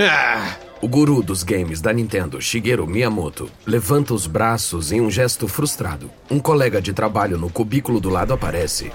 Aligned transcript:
Ah! 0.00 0.56
O 0.80 0.86
guru 0.86 1.22
dos 1.22 1.42
games 1.42 1.80
da 1.80 1.92
Nintendo, 1.92 2.40
Shigeru 2.40 2.86
Miyamoto, 2.86 3.50
levanta 3.66 4.14
os 4.14 4.28
braços 4.28 4.92
em 4.92 5.00
um 5.00 5.10
gesto 5.10 5.48
frustrado. 5.48 6.08
Um 6.30 6.38
colega 6.38 6.80
de 6.80 6.92
trabalho 6.92 7.36
no 7.36 7.50
cubículo 7.50 7.98
do 7.98 8.08
lado 8.08 8.32
aparece. 8.32 8.92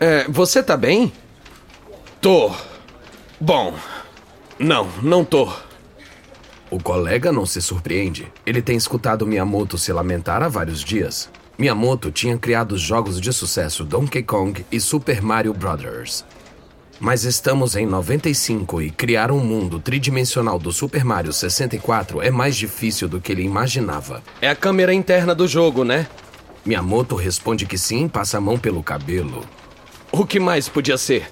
É, 0.00 0.24
você 0.28 0.62
tá 0.62 0.74
bem? 0.74 1.12
Tô. 2.20 2.50
Bom. 3.38 3.74
Não, 4.58 4.88
não 5.02 5.22
tô. 5.22 5.52
O 6.70 6.82
colega 6.82 7.30
não 7.30 7.44
se 7.44 7.60
surpreende. 7.60 8.32
Ele 8.46 8.62
tem 8.62 8.76
escutado 8.76 9.26
Miyamoto 9.26 9.76
se 9.76 9.92
lamentar 9.92 10.42
há 10.42 10.48
vários 10.48 10.80
dias. 10.80 11.28
Miyamoto 11.58 12.10
tinha 12.10 12.38
criado 12.38 12.72
os 12.72 12.80
jogos 12.80 13.20
de 13.20 13.30
sucesso 13.34 13.84
Donkey 13.84 14.22
Kong 14.22 14.64
e 14.72 14.80
Super 14.80 15.20
Mario 15.20 15.52
Bros. 15.52 16.24
Mas 17.00 17.24
estamos 17.24 17.74
em 17.74 17.84
95 17.84 18.82
e 18.82 18.90
criar 18.90 19.32
um 19.32 19.40
mundo 19.40 19.80
tridimensional 19.80 20.58
do 20.58 20.70
Super 20.70 21.04
Mario 21.04 21.32
64 21.32 22.22
é 22.22 22.30
mais 22.30 22.56
difícil 22.56 23.08
do 23.08 23.20
que 23.20 23.32
ele 23.32 23.42
imaginava. 23.42 24.22
É 24.40 24.48
a 24.48 24.54
câmera 24.54 24.94
interna 24.94 25.34
do 25.34 25.48
jogo, 25.48 25.84
né? 25.84 26.06
Miyamoto 26.64 27.16
responde 27.16 27.66
que 27.66 27.76
sim 27.76 28.08
passa 28.08 28.38
a 28.38 28.40
mão 28.40 28.56
pelo 28.56 28.82
cabelo. 28.82 29.44
O 30.12 30.24
que 30.24 30.38
mais 30.38 30.68
podia 30.68 30.96
ser? 30.96 31.28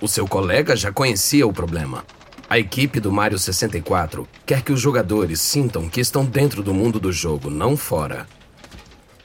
O 0.00 0.08
seu 0.08 0.26
colega 0.26 0.74
já 0.76 0.90
conhecia 0.90 1.46
o 1.46 1.52
problema. 1.52 2.04
A 2.48 2.58
equipe 2.58 3.00
do 3.00 3.10
Mario 3.10 3.38
64 3.38 4.26
quer 4.46 4.62
que 4.62 4.72
os 4.72 4.80
jogadores 4.80 5.40
sintam 5.40 5.88
que 5.88 6.00
estão 6.00 6.24
dentro 6.24 6.62
do 6.62 6.72
mundo 6.72 7.00
do 7.00 7.12
jogo, 7.12 7.50
não 7.50 7.76
fora. 7.76 8.26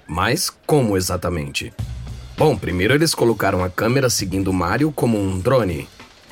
Mas 0.08 0.50
como 0.66 0.98
exatamente? 0.98 1.72
Bom, 2.42 2.58
primeiro 2.58 2.96
eles 2.96 3.14
colocaram 3.14 3.64
a 3.64 3.70
câmera 3.70 4.10
seguindo 4.10 4.52
Mario 4.52 4.92
como 4.92 5.16
um 5.16 5.38
drone, 5.38 5.88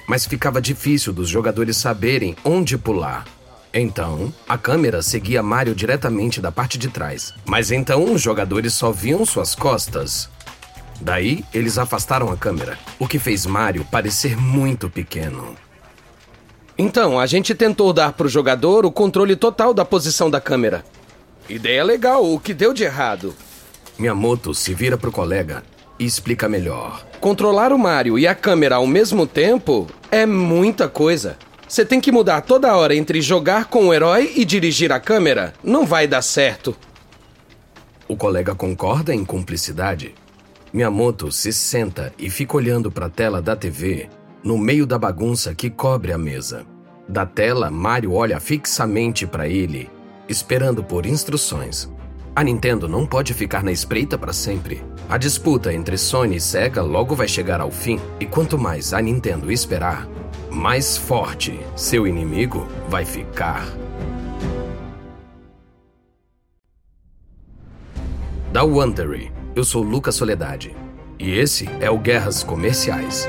mas 0.07 0.25
ficava 0.25 0.59
difícil 0.59 1.13
dos 1.13 1.29
jogadores 1.29 1.77
saberem 1.77 2.35
onde 2.43 2.79
pular. 2.79 3.27
Então, 3.71 4.33
a 4.47 4.57
câmera 4.57 5.03
seguia 5.03 5.43
Mario 5.43 5.75
diretamente 5.75 6.41
da 6.41 6.51
parte 6.51 6.79
de 6.79 6.87
trás, 6.87 7.31
mas 7.45 7.69
então 7.69 8.11
os 8.11 8.23
jogadores 8.23 8.73
só 8.73 8.91
viam 8.91 9.23
suas 9.23 9.53
costas. 9.53 10.27
Daí, 10.99 11.45
eles 11.53 11.77
afastaram 11.77 12.31
a 12.31 12.35
câmera, 12.35 12.79
o 12.97 13.07
que 13.07 13.19
fez 13.19 13.45
Mario 13.45 13.85
parecer 13.85 14.35
muito 14.35 14.89
pequeno. 14.89 15.55
Então, 16.75 17.19
a 17.19 17.27
gente 17.27 17.53
tentou 17.53 17.93
dar 17.93 18.13
pro 18.13 18.27
jogador 18.27 18.83
o 18.83 18.91
controle 18.91 19.35
total 19.35 19.75
da 19.75 19.85
posição 19.85 20.27
da 20.27 20.41
câmera. 20.41 20.83
Ideia 21.47 21.83
legal, 21.83 22.25
o 22.33 22.39
que 22.39 22.55
deu 22.55 22.73
de 22.73 22.83
errado? 22.83 23.35
Miyamoto 23.99 24.55
se 24.55 24.73
vira 24.73 24.97
pro 24.97 25.11
colega 25.11 25.61
e 25.99 26.05
explica 26.05 26.47
melhor. 26.47 27.05
Controlar 27.19 27.73
o 27.73 27.77
Mario 27.77 28.17
e 28.17 28.25
a 28.25 28.33
câmera 28.33 28.77
ao 28.77 28.87
mesmo 28.87 29.27
tempo 29.27 29.87
é 30.09 30.25
muita 30.25 30.87
coisa. 30.87 31.37
Você 31.67 31.85
tem 31.85 32.01
que 32.01 32.11
mudar 32.11 32.41
toda 32.41 32.75
hora 32.75 32.95
entre 32.95 33.21
jogar 33.21 33.65
com 33.65 33.87
o 33.87 33.93
herói 33.93 34.31
e 34.35 34.45
dirigir 34.45 34.91
a 34.91 34.99
câmera. 34.99 35.53
Não 35.63 35.85
vai 35.85 36.07
dar 36.07 36.21
certo. 36.21 36.75
O 38.07 38.15
colega 38.15 38.55
concorda 38.55 39.13
em 39.13 39.23
cumplicidade. 39.23 40.15
Miyamoto 40.73 41.31
se 41.31 41.53
senta 41.53 42.13
e 42.17 42.29
fica 42.29 42.57
olhando 42.57 42.91
para 42.91 43.05
a 43.05 43.09
tela 43.09 43.41
da 43.41 43.55
TV, 43.55 44.09
no 44.43 44.57
meio 44.57 44.85
da 44.87 44.97
bagunça 44.97 45.53
que 45.53 45.69
cobre 45.69 46.11
a 46.11 46.17
mesa. 46.17 46.65
Da 47.07 47.25
tela, 47.25 47.69
Mario 47.69 48.13
olha 48.13 48.39
fixamente 48.39 49.27
para 49.27 49.47
ele, 49.47 49.89
esperando 50.27 50.83
por 50.83 51.05
instruções. 51.05 51.89
A 52.39 52.43
Nintendo 52.43 52.87
não 52.87 53.05
pode 53.05 53.33
ficar 53.33 53.61
na 53.65 53.69
espreita 53.69 54.17
para 54.17 54.31
sempre. 54.31 54.81
A 55.09 55.17
disputa 55.17 55.73
entre 55.73 55.97
Sony 55.97 56.37
e 56.37 56.39
Sega 56.39 56.81
logo 56.81 57.13
vai 57.13 57.27
chegar 57.27 57.59
ao 57.59 57.69
fim, 57.69 57.99
e 58.17 58.25
quanto 58.25 58.57
mais 58.57 58.93
a 58.93 59.01
Nintendo 59.01 59.51
esperar, 59.51 60.07
mais 60.49 60.95
forte 60.95 61.59
seu 61.75 62.07
inimigo 62.07 62.65
vai 62.87 63.03
ficar. 63.03 63.67
Da 68.53 68.63
Wondery, 68.63 69.33
eu 69.53 69.65
sou 69.65 69.83
Lucas 69.83 70.15
Soledade, 70.15 70.73
e 71.19 71.31
esse 71.31 71.69
é 71.81 71.91
o 71.91 71.99
Guerras 71.99 72.41
Comerciais. 72.41 73.27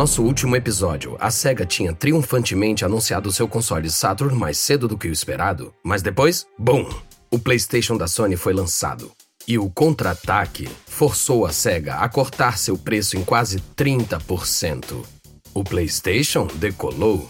Nosso 0.00 0.22
último 0.22 0.56
episódio, 0.56 1.14
a 1.20 1.30
SEGA 1.30 1.66
tinha 1.66 1.92
triunfantemente 1.92 2.86
anunciado 2.86 3.30
seu 3.30 3.46
console 3.46 3.90
Saturn 3.90 4.34
mais 4.34 4.56
cedo 4.56 4.88
do 4.88 4.96
que 4.96 5.06
o 5.06 5.12
esperado, 5.12 5.74
mas 5.84 6.00
depois, 6.00 6.46
BUM! 6.58 6.88
O 7.30 7.38
PlayStation 7.38 7.98
da 7.98 8.08
Sony 8.08 8.34
foi 8.34 8.54
lançado. 8.54 9.12
E 9.46 9.58
o 9.58 9.68
contra-ataque 9.68 10.66
forçou 10.86 11.44
a 11.44 11.52
SEGA 11.52 11.96
a 11.96 12.08
cortar 12.08 12.56
seu 12.56 12.78
preço 12.78 13.14
em 13.18 13.22
quase 13.22 13.62
30%. 13.76 15.04
O 15.52 15.62
PlayStation 15.62 16.48
decolou. 16.54 17.28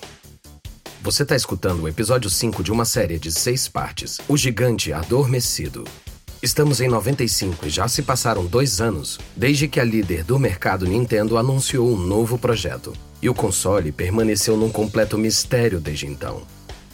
Você 1.03 1.25
está 1.25 1.35
escutando 1.35 1.83
o 1.83 1.89
episódio 1.89 2.31
5 2.31 2.63
de 2.63 2.71
uma 2.71 2.85
série 2.85 3.19
de 3.19 3.33
seis 3.33 3.67
partes, 3.67 4.21
O 4.29 4.37
Gigante 4.37 4.93
Adormecido. 4.93 5.83
Estamos 6.43 6.81
em 6.81 6.89
95 6.89 7.67
e 7.67 7.71
já 7.71 7.87
se 7.87 8.01
passaram 8.01 8.47
dois 8.47 8.81
anos 8.81 9.19
desde 9.37 9.69
que 9.69 9.79
a 9.79 9.85
líder 9.85 10.25
do 10.25 10.39
mercado 10.39 10.87
Nintendo 10.87 11.37
anunciou 11.37 11.93
um 11.93 11.99
novo 11.99 12.39
projeto. 12.39 12.95
E 13.21 13.29
o 13.29 13.35
console 13.35 13.93
permaneceu 13.93 14.57
num 14.57 14.71
completo 14.71 15.19
mistério 15.19 15.79
desde 15.79 16.07
então. 16.07 16.41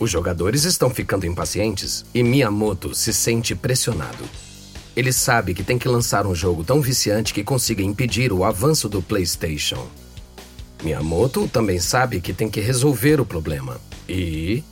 Os 0.01 0.11
jogadores 0.11 0.65
estão 0.65 0.91
ficando 0.91 1.27
impacientes 1.27 2.05
e 2.13 2.25
Miyamoto 2.25 2.93
se 2.93 3.13
sente 3.13 3.55
pressionado. 3.55 4.25
Ele 4.97 5.13
sabe 5.13 5.55
que 5.55 5.63
tem 5.63 5.79
que 5.79 5.87
lançar 5.87 6.27
um 6.27 6.35
jogo 6.35 6.65
tão 6.65 6.81
viciante 6.81 7.33
que 7.33 7.45
consiga 7.45 7.83
impedir 7.85 8.33
o 8.33 8.43
avanço 8.43 8.89
do 8.89 9.01
PlayStation. 9.01 9.87
Miyamoto 10.83 11.47
também 11.47 11.79
sabe 11.79 12.21
que 12.21 12.33
tem 12.33 12.51
que 12.51 12.61
resolver 12.61 13.21
o 13.21 13.25
problema. 13.25 13.81
E 14.09 14.65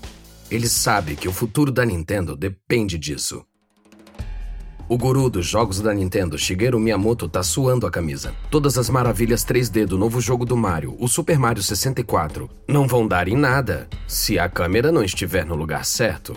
ele 0.50 0.68
sabe 0.68 1.14
que 1.14 1.28
o 1.28 1.32
futuro 1.32 1.70
da 1.70 1.86
Nintendo 1.86 2.34
depende 2.34 2.98
disso. 2.98 3.46
O 4.86 4.98
guru 4.98 5.30
dos 5.30 5.46
jogos 5.46 5.80
da 5.80 5.94
Nintendo, 5.94 6.36
Shigeru 6.36 6.78
Miyamoto, 6.78 7.26
tá 7.26 7.42
suando 7.42 7.86
a 7.86 7.90
camisa. 7.90 8.34
Todas 8.50 8.76
as 8.76 8.90
maravilhas 8.90 9.42
3D 9.42 9.86
do 9.86 9.96
novo 9.96 10.20
jogo 10.20 10.44
do 10.44 10.58
Mario, 10.58 10.94
o 11.00 11.08
Super 11.08 11.38
Mario 11.38 11.62
64, 11.62 12.50
não 12.68 12.86
vão 12.86 13.08
dar 13.08 13.26
em 13.26 13.34
nada 13.34 13.88
se 14.06 14.38
a 14.38 14.46
câmera 14.46 14.92
não 14.92 15.02
estiver 15.02 15.46
no 15.46 15.54
lugar 15.54 15.86
certo. 15.86 16.36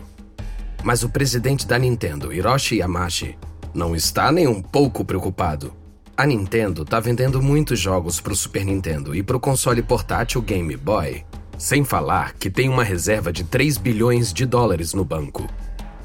Mas 0.81 1.03
o 1.03 1.09
presidente 1.09 1.67
da 1.67 1.77
Nintendo, 1.77 2.31
Hiroshi 2.31 2.77
Yamauchi, 2.77 3.37
não 3.73 3.93
está 3.93 4.31
nem 4.31 4.47
um 4.47 4.61
pouco 4.61 5.03
preocupado. 5.03 5.73
A 6.15 6.25
Nintendo 6.25 6.85
tá 6.85 7.01
vendendo 7.01 7.41
muitos 7.41 7.77
jogos 7.77 8.21
pro 8.21 8.33
Super 8.33 8.63
Nintendo 8.63 9.13
e 9.13 9.21
pro 9.21 9.41
console 9.41 9.83
portátil 9.83 10.41
Game 10.41 10.75
Boy. 10.77 11.25
Sem 11.57 11.83
falar 11.83 12.33
que 12.33 12.49
tem 12.49 12.69
uma 12.69 12.83
reserva 12.83 13.33
de 13.33 13.43
3 13.43 13.77
bilhões 13.77 14.31
de 14.31 14.45
dólares 14.45 14.93
no 14.93 15.03
banco. 15.03 15.49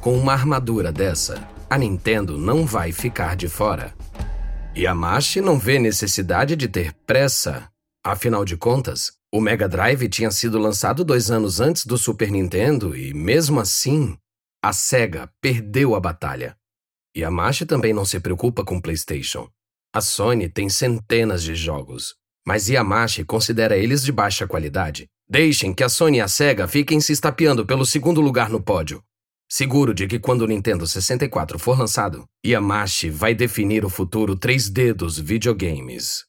Com 0.01 0.19
uma 0.19 0.33
armadura 0.33 0.91
dessa, 0.91 1.52
a 1.73 1.79
Nintendo 1.79 2.37
não 2.37 2.67
vai 2.67 2.93
ficar 2.93 3.35
de 3.35 3.49
fora. 3.49 3.95
Yamashi 4.77 5.41
não 5.41 5.59
vê 5.59 5.79
necessidade 5.79 6.55
de 6.55 6.69
ter 6.69 6.93
pressa. 7.07 7.67
Afinal 8.05 8.45
de 8.45 8.59
contas, 8.59 9.13
o 9.33 9.41
Mega 9.41 9.67
Drive 9.67 10.07
tinha 10.11 10.31
sido 10.31 10.59
lançado 10.59 11.03
dois 11.03 11.31
anos 11.31 11.61
antes 11.61 11.87
do 11.87 11.97
Super 11.97 12.31
Nintendo 12.31 12.95
e, 12.95 13.15
mesmo 13.15 13.59
assim, 13.59 14.19
a 14.63 14.71
SEGA 14.71 15.31
perdeu 15.41 15.95
a 15.95 16.01
batalha. 16.01 16.55
Yamashi 17.17 17.65
também 17.65 17.95
não 17.95 18.05
se 18.05 18.21
preocupa 18.21 18.63
com 18.63 18.79
PlayStation. 18.79 19.49
A 19.95 20.03
Sony 20.03 20.51
tem 20.51 20.69
centenas 20.69 21.43
de 21.43 21.55
jogos, 21.55 22.15
mas 22.47 22.69
Yamashi 22.69 23.25
considera 23.25 23.79
eles 23.79 24.03
de 24.03 24.13
baixa 24.13 24.47
qualidade. 24.47 25.07
Deixem 25.27 25.73
que 25.73 25.83
a 25.83 25.89
Sony 25.89 26.19
e 26.19 26.21
a 26.21 26.29
SEGA 26.29 26.69
fiquem 26.69 27.01
se 27.01 27.15
estapeando 27.15 27.65
pelo 27.65 27.87
segundo 27.87 28.21
lugar 28.21 28.51
no 28.51 28.63
pódio. 28.63 29.03
Seguro 29.55 29.93
de 29.93 30.07
que 30.07 30.19
quando 30.19 30.41
o 30.41 30.47
Nintendo 30.47 30.87
64 30.87 31.59
for 31.59 31.79
lançado, 31.79 32.25
Yamashi 32.43 33.11
vai 33.11 33.35
definir 33.35 33.85
o 33.85 33.91
futuro 33.91 34.35
3D 34.35 34.95
dos 34.95 35.19
videogames. 35.19 36.25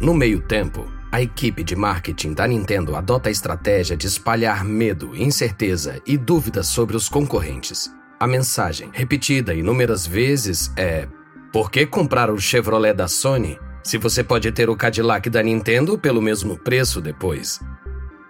No 0.00 0.14
meio 0.14 0.40
tempo, 0.40 0.86
a 1.10 1.20
equipe 1.20 1.64
de 1.64 1.74
marketing 1.74 2.32
da 2.32 2.46
Nintendo 2.46 2.94
adota 2.94 3.28
a 3.28 3.32
estratégia 3.32 3.96
de 3.96 4.06
espalhar 4.06 4.64
medo, 4.64 5.16
incerteza 5.16 6.00
e 6.06 6.16
dúvidas 6.16 6.68
sobre 6.68 6.96
os 6.96 7.08
concorrentes. 7.08 7.90
A 8.20 8.26
mensagem, 8.28 8.88
repetida 8.92 9.52
inúmeras 9.52 10.06
vezes, 10.06 10.72
é: 10.76 11.08
Por 11.52 11.72
que 11.72 11.84
comprar 11.84 12.30
o 12.30 12.38
Chevrolet 12.38 12.94
da 12.94 13.08
Sony 13.08 13.58
se 13.82 13.98
você 13.98 14.22
pode 14.22 14.52
ter 14.52 14.70
o 14.70 14.76
Cadillac 14.76 15.28
da 15.28 15.42
Nintendo 15.42 15.98
pelo 15.98 16.22
mesmo 16.22 16.56
preço 16.56 17.00
depois? 17.00 17.58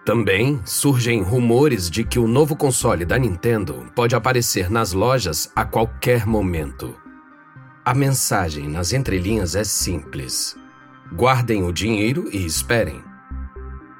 Também 0.04 0.60
surgem 0.66 1.22
rumores 1.22 1.88
de 1.90 2.04
que 2.04 2.18
o 2.18 2.28
novo 2.28 2.54
console 2.54 3.04
da 3.06 3.18
Nintendo 3.18 3.90
pode 3.94 4.14
aparecer 4.14 4.70
nas 4.70 4.92
lojas 4.92 5.50
a 5.56 5.64
qualquer 5.64 6.26
momento. 6.26 6.94
A 7.84 7.94
mensagem 7.94 8.68
nas 8.68 8.92
entrelinhas 8.92 9.54
é 9.54 9.64
simples: 9.64 10.56
guardem 11.14 11.64
o 11.64 11.72
dinheiro 11.72 12.28
e 12.32 12.44
esperem. 12.44 13.02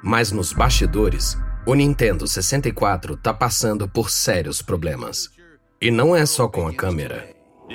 Mas 0.03 0.31
nos 0.31 0.53
bastidores, 0.53 1.37
O 1.67 1.73
Nintendo 1.73 2.27
64 2.27 3.17
tá 3.17 3.33
passando 3.33 3.87
por 3.87 4.11
sérios 4.11 4.61
problemas. 4.61 5.31
E 5.81 5.89
não 5.89 6.15
é 6.15 6.23
só 6.27 6.47
com 6.47 6.67
a 6.67 6.73
câmera. 6.73 7.27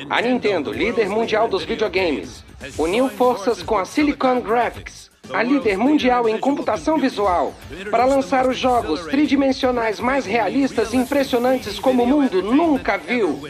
A 0.08 0.22
Nintendo, 0.22 0.72
líder 0.72 1.08
mundial 1.08 1.48
dos 1.48 1.64
videogames, 1.64 2.44
uniu 2.78 3.08
forças 3.08 3.64
com 3.64 3.76
a 3.76 3.84
Silicon 3.84 4.40
Graphics, 4.40 5.09
a 5.32 5.42
líder 5.42 5.76
mundial 5.76 6.28
em 6.28 6.38
computação 6.38 6.98
visual, 6.98 7.54
para 7.90 8.04
lançar 8.04 8.48
os 8.48 8.58
jogos 8.58 9.04
tridimensionais 9.06 10.00
mais 10.00 10.26
realistas 10.26 10.92
e 10.92 10.96
impressionantes 10.96 11.78
como 11.78 12.02
o 12.02 12.06
mundo 12.06 12.42
nunca 12.42 12.96
viu. 12.96 13.48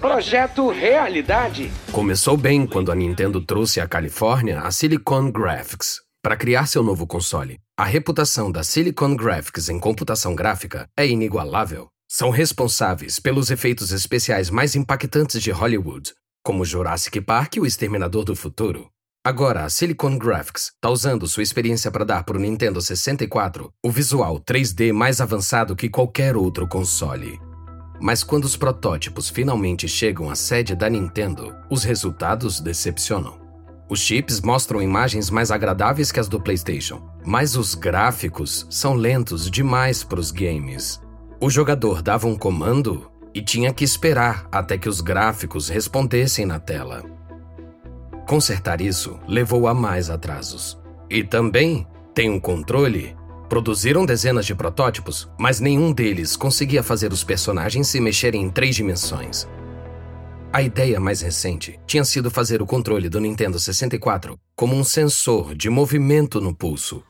Projeto 0.00 0.68
Realidade. 0.68 1.70
Começou 1.92 2.36
bem 2.36 2.66
quando 2.66 2.90
a 2.90 2.94
Nintendo 2.94 3.40
trouxe 3.40 3.80
à 3.80 3.86
Califórnia 3.86 4.60
a 4.60 4.70
Silicon 4.72 5.30
Graphics 5.30 6.00
para 6.22 6.36
criar 6.36 6.66
seu 6.66 6.82
novo 6.82 7.06
console. 7.06 7.58
A 7.76 7.84
reputação 7.84 8.50
da 8.50 8.62
Silicon 8.62 9.16
Graphics 9.16 9.68
em 9.68 9.78
computação 9.78 10.34
gráfica 10.34 10.88
é 10.96 11.06
inigualável. 11.06 11.88
São 12.08 12.30
responsáveis 12.30 13.18
pelos 13.18 13.50
efeitos 13.50 13.90
especiais 13.92 14.50
mais 14.50 14.76
impactantes 14.76 15.40
de 15.40 15.50
Hollywood, 15.50 16.12
como 16.44 16.64
Jurassic 16.64 17.20
Park 17.20 17.56
e 17.56 17.60
o 17.60 17.66
Exterminador 17.66 18.24
do 18.24 18.36
Futuro. 18.36 18.91
Agora, 19.24 19.64
a 19.64 19.70
Silicon 19.70 20.18
Graphics 20.18 20.72
está 20.74 20.90
usando 20.90 21.28
sua 21.28 21.44
experiência 21.44 21.92
para 21.92 22.04
dar 22.04 22.24
para 22.24 22.36
o 22.36 22.40
Nintendo 22.40 22.80
64 22.82 23.72
o 23.80 23.88
visual 23.88 24.40
3D 24.40 24.92
mais 24.92 25.20
avançado 25.20 25.76
que 25.76 25.88
qualquer 25.88 26.36
outro 26.36 26.66
console. 26.66 27.40
Mas 28.00 28.24
quando 28.24 28.46
os 28.46 28.56
protótipos 28.56 29.30
finalmente 29.30 29.86
chegam 29.86 30.28
à 30.28 30.34
sede 30.34 30.74
da 30.74 30.90
Nintendo, 30.90 31.54
os 31.70 31.84
resultados 31.84 32.58
decepcionam. 32.58 33.40
Os 33.88 34.00
chips 34.00 34.40
mostram 34.40 34.82
imagens 34.82 35.30
mais 35.30 35.52
agradáveis 35.52 36.10
que 36.10 36.18
as 36.18 36.26
do 36.26 36.40
PlayStation, 36.40 37.08
mas 37.24 37.54
os 37.54 37.76
gráficos 37.76 38.66
são 38.68 38.94
lentos 38.94 39.48
demais 39.48 40.02
para 40.02 40.18
os 40.18 40.32
games. 40.32 41.00
O 41.40 41.48
jogador 41.48 42.02
dava 42.02 42.26
um 42.26 42.34
comando 42.34 43.08
e 43.32 43.40
tinha 43.40 43.72
que 43.72 43.84
esperar 43.84 44.48
até 44.50 44.76
que 44.76 44.88
os 44.88 45.00
gráficos 45.00 45.68
respondessem 45.68 46.44
na 46.44 46.58
tela. 46.58 47.21
Consertar 48.32 48.80
isso 48.80 49.20
levou 49.28 49.68
a 49.68 49.74
mais 49.74 50.08
atrasos. 50.08 50.78
E 51.10 51.22
também 51.22 51.86
tem 52.14 52.30
um 52.30 52.40
controle. 52.40 53.14
Produziram 53.46 54.06
dezenas 54.06 54.46
de 54.46 54.54
protótipos, 54.54 55.28
mas 55.38 55.60
nenhum 55.60 55.92
deles 55.92 56.34
conseguia 56.34 56.82
fazer 56.82 57.12
os 57.12 57.22
personagens 57.22 57.88
se 57.88 58.00
mexerem 58.00 58.40
em 58.40 58.48
três 58.48 58.74
dimensões. 58.74 59.46
A 60.50 60.62
ideia 60.62 60.98
mais 60.98 61.20
recente 61.20 61.78
tinha 61.86 62.06
sido 62.06 62.30
fazer 62.30 62.62
o 62.62 62.66
controle 62.66 63.10
do 63.10 63.20
Nintendo 63.20 63.60
64 63.60 64.38
como 64.56 64.74
um 64.74 64.82
sensor 64.82 65.54
de 65.54 65.68
movimento 65.68 66.40
no 66.40 66.54
pulso. 66.54 67.04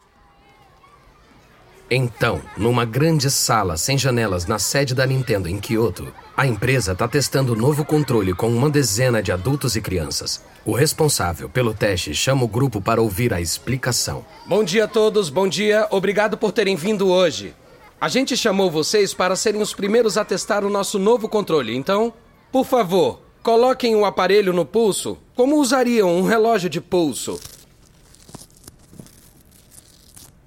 Então, 1.94 2.41
numa 2.56 2.87
grande 2.87 3.31
sala 3.31 3.77
sem 3.77 3.99
janelas 3.99 4.47
na 4.47 4.59
sede 4.59 4.94
da 4.94 5.05
Nintendo 5.05 5.47
em 5.47 5.61
Kyoto, 5.61 6.11
a 6.35 6.47
empresa 6.47 6.93
está 6.93 7.06
testando 7.06 7.53
o 7.53 7.55
novo 7.55 7.85
controle 7.85 8.33
com 8.33 8.49
uma 8.49 8.71
dezena 8.71 9.23
de 9.23 9.31
adultos 9.31 9.77
e 9.77 9.83
crianças. 9.83 10.43
O 10.65 10.73
responsável 10.73 11.50
pelo 11.50 11.75
teste 11.75 12.15
chama 12.15 12.44
o 12.44 12.49
grupo 12.49 12.81
para 12.81 13.03
ouvir 13.03 13.35
a 13.35 13.43
explicação. 13.43 14.25
Bom 14.47 14.65
dia 14.65 14.85
a 14.85 14.89
todos, 14.89 15.29
bom 15.29 15.47
dia. 15.47 15.87
Obrigado 15.91 16.39
por 16.39 16.50
terem 16.50 16.77
vindo 16.77 17.11
hoje. 17.11 17.55
A 18.00 18.09
gente 18.09 18.38
chamou 18.38 18.71
vocês 18.71 19.12
para 19.12 19.37
serem 19.37 19.61
os 19.61 19.75
primeiros 19.75 20.17
a 20.17 20.25
testar 20.25 20.65
o 20.65 20.71
nosso 20.71 20.99
novo 20.99 21.29
controle, 21.29 21.77
então, 21.77 22.11
por 22.50 22.65
favor, 22.65 23.21
Coloquem 23.43 23.97
o 23.97 24.05
aparelho 24.05 24.53
no 24.53 24.65
pulso 24.65 25.19
como 25.35 25.56
usariam 25.56 26.17
um 26.17 26.23
relógio 26.23 26.71
de 26.71 26.81
pulso. 26.81 27.41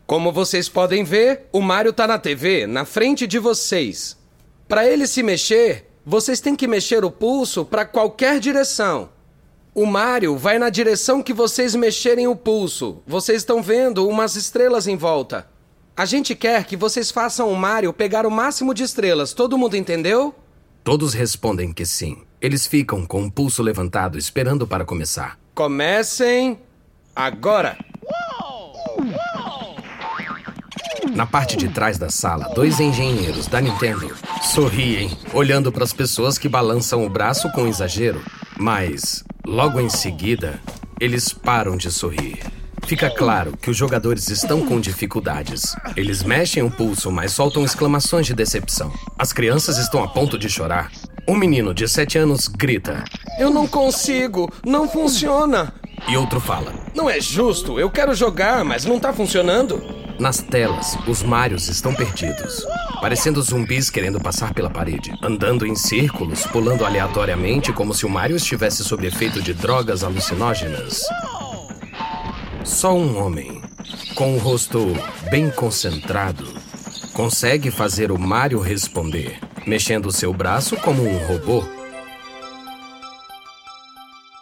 Como 0.07 0.31
vocês 0.31 0.69
podem 0.69 1.03
ver, 1.03 1.47
o 1.51 1.61
Mario 1.61 1.89
está 1.89 2.05
na 2.05 2.19
TV, 2.19 2.67
na 2.67 2.85
frente 2.85 3.25
de 3.25 3.39
vocês. 3.39 4.15
Para 4.67 4.85
ele 4.85 5.07
se 5.07 5.23
mexer, 5.23 5.89
vocês 6.05 6.39
têm 6.39 6.55
que 6.55 6.67
mexer 6.67 7.03
o 7.03 7.09
pulso 7.09 7.65
para 7.65 7.85
qualquer 7.85 8.39
direção. 8.39 9.09
O 9.73 9.83
Mario 9.85 10.37
vai 10.37 10.59
na 10.59 10.69
direção 10.69 11.23
que 11.23 11.33
vocês 11.33 11.73
mexerem 11.73 12.27
o 12.27 12.35
pulso. 12.35 13.01
Vocês 13.07 13.37
estão 13.37 13.63
vendo 13.63 14.07
umas 14.07 14.35
estrelas 14.35 14.85
em 14.85 14.95
volta. 14.95 15.49
A 15.97 16.05
gente 16.05 16.35
quer 16.35 16.65
que 16.65 16.77
vocês 16.77 17.09
façam 17.09 17.51
o 17.51 17.55
Mario 17.55 17.91
pegar 17.91 18.27
o 18.27 18.31
máximo 18.31 18.75
de 18.75 18.83
estrelas. 18.83 19.33
Todo 19.33 19.57
mundo 19.57 19.75
entendeu? 19.75 20.35
Todos 20.83 21.15
respondem 21.15 21.73
que 21.73 21.85
sim. 21.85 22.21
Eles 22.39 22.67
ficam 22.67 23.07
com 23.07 23.25
o 23.25 23.31
pulso 23.31 23.63
levantado, 23.63 24.19
esperando 24.19 24.67
para 24.67 24.85
começar. 24.85 25.39
Comecem 25.55 26.59
agora! 27.15 27.94
Na 31.15 31.25
parte 31.25 31.55
de 31.55 31.69
trás 31.69 31.97
da 31.97 32.09
sala, 32.09 32.51
dois 32.53 32.81
engenheiros 32.81 33.47
da 33.47 33.61
Nintendo 33.61 34.13
sorriem, 34.41 35.17
olhando 35.33 35.71
para 35.71 35.85
as 35.85 35.93
pessoas 35.93 36.37
que 36.37 36.49
balançam 36.49 37.05
o 37.05 37.09
braço 37.09 37.49
com 37.53 37.65
exagero. 37.65 38.21
Mas, 38.57 39.23
logo 39.47 39.79
em 39.79 39.89
seguida, 39.89 40.59
eles 40.99 41.31
param 41.31 41.77
de 41.77 41.89
sorrir. 41.89 42.39
Fica 42.85 43.09
claro 43.09 43.55
que 43.55 43.69
os 43.69 43.77
jogadores 43.77 44.27
estão 44.27 44.65
com 44.65 44.77
dificuldades. 44.77 45.73
Eles 45.95 46.21
mexem 46.21 46.61
o 46.63 46.69
pulso, 46.69 47.09
mas 47.09 47.31
soltam 47.31 47.63
exclamações 47.63 48.27
de 48.27 48.33
decepção. 48.33 48.91
As 49.17 49.31
crianças 49.31 49.77
estão 49.77 50.03
a 50.03 50.09
ponto 50.09 50.37
de 50.37 50.49
chorar. 50.49 50.91
Um 51.25 51.37
menino 51.37 51.73
de 51.73 51.87
7 51.87 52.17
anos 52.17 52.49
grita: 52.49 53.05
Eu 53.39 53.49
não 53.49 53.65
consigo, 53.65 54.51
não 54.65 54.89
funciona. 54.89 55.73
E 56.09 56.17
outro 56.17 56.41
fala: 56.41 56.73
Não 56.93 57.09
é 57.09 57.21
justo, 57.21 57.79
eu 57.79 57.89
quero 57.89 58.13
jogar, 58.13 58.65
mas 58.65 58.83
não 58.83 58.99
tá 58.99 59.13
funcionando. 59.13 60.04
Nas 60.19 60.37
telas, 60.41 60.97
os 61.07 61.21
Marios 61.21 61.67
estão 61.67 61.93
perdidos, 61.93 62.65
parecendo 63.01 63.41
zumbis 63.41 63.89
querendo 63.89 64.19
passar 64.19 64.53
pela 64.53 64.69
parede, 64.69 65.13
andando 65.21 65.65
em 65.65 65.75
círculos, 65.75 66.45
pulando 66.47 66.85
aleatoriamente 66.85 67.73
como 67.73 67.93
se 67.93 68.05
o 68.05 68.09
Mario 68.09 68.37
estivesse 68.37 68.83
sob 68.83 69.05
efeito 69.05 69.41
de 69.41 69.53
drogas 69.53 70.03
alucinógenas. 70.03 71.01
Só 72.63 72.95
um 72.95 73.21
homem, 73.23 73.61
com 74.15 74.35
o 74.35 74.39
rosto 74.39 74.93
bem 75.29 75.49
concentrado, 75.49 76.45
consegue 77.13 77.69
fazer 77.69 78.11
o 78.11 78.17
Mario 78.17 78.59
responder 78.59 79.39
mexendo 79.67 80.11
seu 80.11 80.31
braço 80.31 80.77
como 80.77 81.03
um 81.03 81.17
robô. 81.25 81.63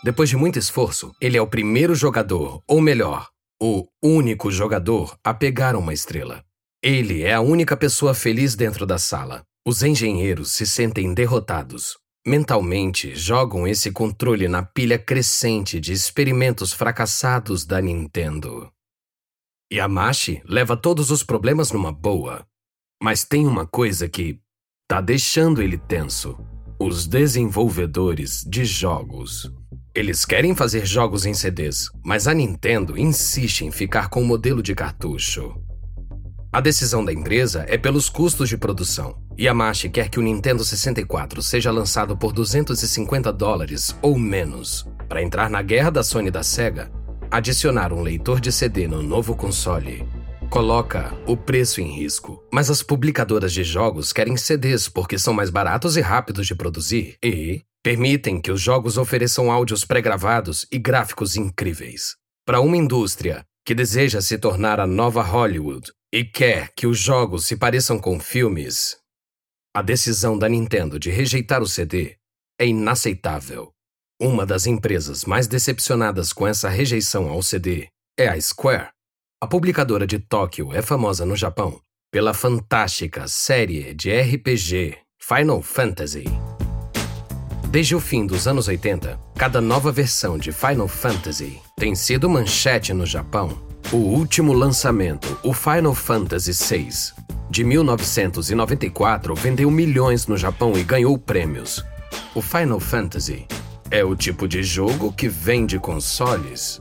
Depois 0.04 0.30
de 0.30 0.36
muito 0.36 0.60
esforço, 0.60 1.14
ele 1.20 1.38
é 1.38 1.42
o 1.42 1.48
primeiro 1.48 1.96
jogador, 1.96 2.62
ou 2.68 2.82
melhor, 2.82 3.28
o 3.66 3.88
único 4.04 4.52
jogador 4.52 5.18
a 5.24 5.34
pegar 5.34 5.74
uma 5.74 5.94
estrela. 5.94 6.44
Ele 6.84 7.24
é 7.24 7.34
a 7.34 7.40
única 7.40 7.78
pessoa 7.78 8.14
feliz 8.14 8.56
dentro 8.56 8.86
da 8.86 8.98
sala. 8.98 9.42
Os 9.66 9.82
engenheiros 9.82 10.52
se 10.52 10.68
sentem 10.68 11.14
derrotados. 11.14 11.98
Mentalmente, 12.28 13.16
jogam 13.16 13.66
esse 13.66 13.90
controle 13.90 14.50
na 14.50 14.64
pilha 14.64 15.00
crescente 15.00 15.80
de 15.80 15.94
experimentos 15.94 16.74
fracassados 16.74 17.66
da 17.66 17.80
Nintendo. 17.80 18.70
Yamashi 19.72 20.42
leva 20.44 20.76
todos 20.76 21.10
os 21.10 21.24
problemas 21.24 21.72
numa 21.72 21.92
boa. 21.94 22.46
Mas 23.02 23.24
tem 23.24 23.48
uma 23.48 23.66
coisa 23.66 24.10
que 24.10 24.42
tá 24.90 25.00
deixando 25.00 25.62
ele 25.62 25.78
tenso. 25.78 26.38
Os 26.78 27.08
desenvolvedores 27.08 28.44
de 28.46 28.66
jogos. 28.66 29.50
Eles 29.94 30.26
querem 30.26 30.56
fazer 30.56 30.86
jogos 30.86 31.26
em 31.26 31.34
CDs, 31.34 31.90
mas 32.04 32.28
a 32.28 32.34
Nintendo 32.34 32.98
insiste 32.98 33.62
em 33.62 33.72
ficar 33.72 34.10
com 34.10 34.22
o 34.22 34.26
modelo 34.26 34.62
de 34.62 34.74
cartucho. 34.74 35.56
A 36.52 36.62
decisão 36.62 37.04
da 37.04 37.12
empresa 37.12 37.66
é 37.68 37.78
pelos 37.78 38.10
custos 38.10 38.48
de 38.50 38.58
produção. 38.58 39.16
Yamashi 39.40 39.90
quer 39.90 40.10
que 40.10 40.20
o 40.20 40.22
Nintendo 40.22 40.64
64 40.64 41.42
seja 41.42 41.72
lançado 41.72 42.16
por 42.16 42.32
250 42.32 43.34
dólares 43.34 43.96
ou 44.02 44.18
menos. 44.18 44.88
Para 45.10 45.24
entrar 45.24 45.50
na 45.50 45.62
guerra 45.62 45.90
da 45.90 46.04
Sony 46.04 46.28
e 46.28 46.32
da 46.32 46.44
Sega, 46.44 46.92
adicionar 47.32 47.92
um 47.92 48.02
leitor 48.02 48.40
de 48.40 48.52
CD 48.52 48.88
no 48.88 49.02
novo 49.02 49.36
console 49.36 50.08
coloca 50.54 51.12
o 51.26 51.36
preço 51.36 51.82
em 51.82 51.96
risco. 51.96 52.44
Mas 52.54 52.70
as 52.70 52.84
publicadoras 52.84 53.52
de 53.52 53.64
jogos 53.64 54.14
querem 54.14 54.38
CDs 54.38 54.88
porque 54.88 55.18
são 55.18 55.34
mais 55.34 55.50
baratos 55.50 55.98
e 55.98 56.02
rápidos 56.02 56.46
de 56.46 56.54
produzir 56.54 57.18
e 57.24 57.64
permitem 57.84 58.40
que 58.40 58.52
os 58.52 58.62
jogos 58.62 58.98
ofereçam 58.98 59.52
áudios 59.52 59.84
pré-gravados 59.84 60.66
e 60.72 60.80
gráficos 60.80 61.36
incríveis. 61.36 62.16
Para 62.46 62.62
uma 62.62 62.78
indústria 62.78 63.46
que 63.66 63.76
deseja 63.76 64.22
se 64.22 64.38
tornar 64.38 64.80
a 64.80 64.88
nova 64.88 65.22
Hollywood 65.22 65.92
e 66.14 66.24
quer 66.24 66.72
que 66.76 66.88
os 66.88 66.98
jogos 66.98 67.46
se 67.46 67.58
pareçam 67.58 68.00
com 68.00 68.20
filmes, 68.20 68.98
a 69.76 69.82
decisão 69.82 70.38
da 70.38 70.48
Nintendo 70.48 71.00
de 71.00 71.10
rejeitar 71.10 71.62
o 71.62 71.68
CD 71.68 72.16
é 72.60 72.68
inaceitável. 72.68 73.72
Uma 74.22 74.46
das 74.46 74.68
empresas 74.68 75.26
mais 75.26 75.48
decepcionadas 75.48 76.32
com 76.32 76.48
essa 76.48 76.70
rejeição 76.70 77.28
ao 77.28 77.42
CD 77.42 77.88
é 78.18 78.28
a 78.28 78.40
Square. 78.40 78.90
A 79.42 79.48
publicadora 79.48 80.08
de 80.08 80.20
Tóquio 80.20 80.72
é 80.74 80.82
famosa 80.82 81.26
no 81.26 81.36
Japão 81.36 81.82
pela 82.12 82.34
fantástica 82.34 83.28
série 83.28 83.94
de 83.96 84.12
RPG 84.12 84.96
Final 85.20 85.64
Fantasy. 85.64 86.26
Desde 87.74 87.96
o 87.96 88.00
fim 88.00 88.28
dos 88.28 88.48
anos 88.48 88.68
80, 88.68 89.20
cada 89.36 89.60
nova 89.60 89.92
versão 89.92 90.38
de 90.38 90.52
Final 90.52 90.88
Fantasy 90.88 91.60
tem 91.76 91.96
sido 91.96 92.30
manchete 92.30 92.94
no 92.94 93.04
Japão. 93.04 93.64
O 93.92 93.98
último 93.98 94.54
lançamento, 94.54 95.40
o 95.42 95.54
Final 95.54 95.96
Fantasy 95.96 96.52
VI, 96.52 96.90
de 97.50 97.64
1994 97.64 99.34
vendeu 99.34 99.72
milhões 99.72 100.28
no 100.28 100.38
Japão 100.38 100.78
e 100.78 100.84
ganhou 100.84 101.18
prêmios. 101.18 101.84
O 102.36 102.44
Final 102.44 102.80
Fantasy 102.80 103.48
é 103.90 104.04
o 104.04 104.16
tipo 104.16 104.48
de 104.48 104.62
jogo 104.62 105.12
que 105.12 105.28
vende 105.28 105.80
consoles. 105.80 106.80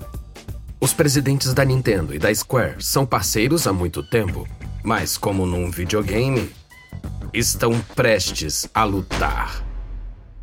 Os 0.79 0.93
presidentes 0.93 1.55
da 1.55 1.65
Nintendo 1.65 2.15
e 2.15 2.19
da 2.19 2.35
Square 2.35 2.85
são 2.85 3.07
parceiros 3.07 3.67
há 3.67 3.73
muito 3.73 4.03
tempo, 4.03 4.47
mas 4.85 5.17
como 5.17 5.47
num 5.47 5.71
videogame, 5.71 6.51
estão 7.33 7.81
prestes 7.95 8.69
a 8.75 8.85
lutar. 8.85 9.72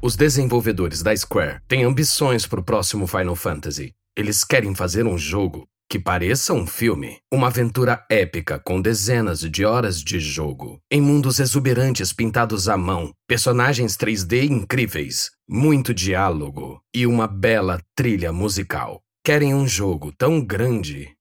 Os 0.02 0.16
desenvolvedores 0.16 1.04
da 1.04 1.16
Square 1.16 1.60
têm 1.68 1.84
ambições 1.84 2.48
para 2.48 2.62
o 2.62 2.64
próximo 2.64 3.06
Final 3.06 3.36
Fantasy. 3.36 3.94
Eles 4.16 4.46
querem 4.46 4.74
fazer 4.74 5.06
um 5.06 5.18
jogo 5.18 5.68
que 5.90 6.00
pareça 6.00 6.54
um 6.54 6.66
filme, 6.66 7.18
uma 7.30 7.48
aventura 7.48 8.06
épica 8.10 8.58
com 8.58 8.80
dezenas 8.80 9.42
de 9.42 9.66
horas 9.66 10.02
de 10.02 10.18
jogo, 10.18 10.80
em 10.90 11.02
mundos 11.02 11.40
exuberantes 11.40 12.14
pintados 12.14 12.70
à 12.70 12.78
mão, 12.78 13.12
personagens 13.28 13.98
3D 13.98 14.50
incríveis, 14.50 15.32
muito 15.50 15.94
diálogo 15.94 16.82
e 16.96 17.06
uma 17.06 17.28
bela 17.28 17.82
trilha 17.94 18.32
musical. 18.32 19.02
Querem 19.22 19.54
um 19.54 19.68
jogo 19.68 20.14
tão 20.18 20.40
grande 20.40 21.14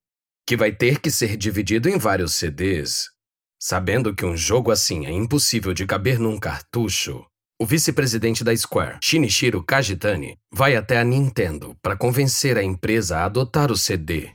que 0.47 0.57
vai 0.57 0.71
ter 0.71 1.01
que 1.01 1.11
ser 1.11 1.37
dividido 1.37 1.89
em 1.89 1.99
vários 1.99 2.37
CDs. 2.37 3.09
Sabendo 3.61 4.15
que 4.15 4.25
um 4.25 4.37
jogo 4.37 4.71
assim 4.71 5.05
é 5.05 5.11
impossível 5.11 5.75
de 5.75 5.85
caber 5.85 6.21
num 6.21 6.39
cartucho, 6.39 7.27
o 7.59 7.67
vice-presidente 7.67 8.45
da 8.45 8.57
Square, 8.57 8.99
Shinichiro 9.03 9.63
Kajitani, 9.63 10.37
vai 10.53 10.77
até 10.77 10.99
a 10.99 11.05
Nintendo 11.05 11.77
para 11.83 11.97
convencer 11.97 12.57
a 12.57 12.63
empresa 12.63 13.19
a 13.19 13.25
adotar 13.25 13.73
o 13.73 13.77
CD 13.77 14.31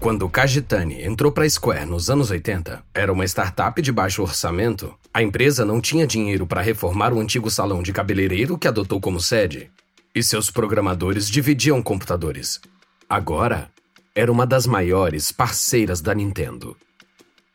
quando 0.00 0.26
Kajitani 0.30 1.02
entrou 1.02 1.30
para 1.30 1.44
a 1.44 1.50
Square 1.50 1.84
nos 1.84 2.08
anos 2.08 2.30
80, 2.30 2.82
era 2.94 3.12
uma 3.12 3.26
startup 3.26 3.82
de 3.82 3.92
baixo 3.92 4.22
orçamento. 4.22 4.94
A 5.12 5.22
empresa 5.22 5.62
não 5.62 5.78
tinha 5.78 6.06
dinheiro 6.06 6.46
para 6.46 6.62
reformar 6.62 7.12
o 7.12 7.20
antigo 7.20 7.50
salão 7.50 7.82
de 7.82 7.92
cabeleireiro 7.92 8.56
que 8.56 8.66
adotou 8.66 8.98
como 8.98 9.20
sede. 9.20 9.70
E 10.14 10.22
seus 10.22 10.50
programadores 10.50 11.28
dividiam 11.28 11.82
computadores. 11.82 12.62
Agora, 13.06 13.70
era 14.14 14.32
uma 14.32 14.46
das 14.46 14.66
maiores 14.66 15.30
parceiras 15.30 16.00
da 16.00 16.14
Nintendo. 16.14 16.74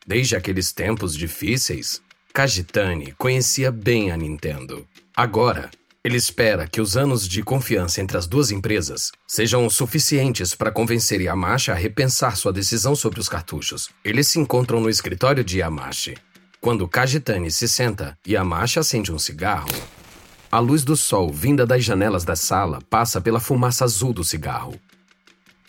Desde 0.06 0.36
aqueles 0.36 0.72
tempos 0.72 1.18
difíceis, 1.18 2.00
Kajitani 2.36 3.14
conhecia 3.18 3.72
bem 3.72 4.12
a 4.12 4.18
Nintendo. 4.18 4.86
Agora, 5.16 5.72
ele 6.04 6.18
espera 6.18 6.68
que 6.68 6.82
os 6.82 6.98
anos 6.98 7.26
de 7.30 7.42
confiança 7.42 8.02
entre 8.02 8.18
as 8.18 8.28
duas 8.28 8.52
empresas 8.52 9.10
sejam 9.26 9.70
suficientes 9.70 10.54
para 10.54 10.70
convencer 10.70 11.22
Yamashi 11.22 11.72
a 11.72 11.74
repensar 11.74 12.36
sua 12.36 12.52
decisão 12.52 12.94
sobre 12.94 13.22
os 13.22 13.30
cartuchos. 13.30 13.90
Eles 14.04 14.28
se 14.28 14.38
encontram 14.38 14.82
no 14.82 14.90
escritório 14.90 15.46
de 15.46 15.60
Yamashi. 15.60 16.18
Quando 16.60 16.90
Kajitani 16.90 17.50
se 17.50 17.70
senta, 17.70 18.18
Yamashi 18.28 18.80
acende 18.80 19.14
um 19.14 19.18
cigarro. 19.18 19.70
A 20.52 20.60
luz 20.60 20.84
do 20.84 20.98
sol 20.98 21.32
vinda 21.32 21.66
das 21.66 21.86
janelas 21.86 22.26
da 22.26 22.36
sala 22.36 22.82
passa 22.90 23.22
pela 23.22 23.40
fumaça 23.40 23.86
azul 23.86 24.12
do 24.12 24.26
cigarro. 24.26 24.78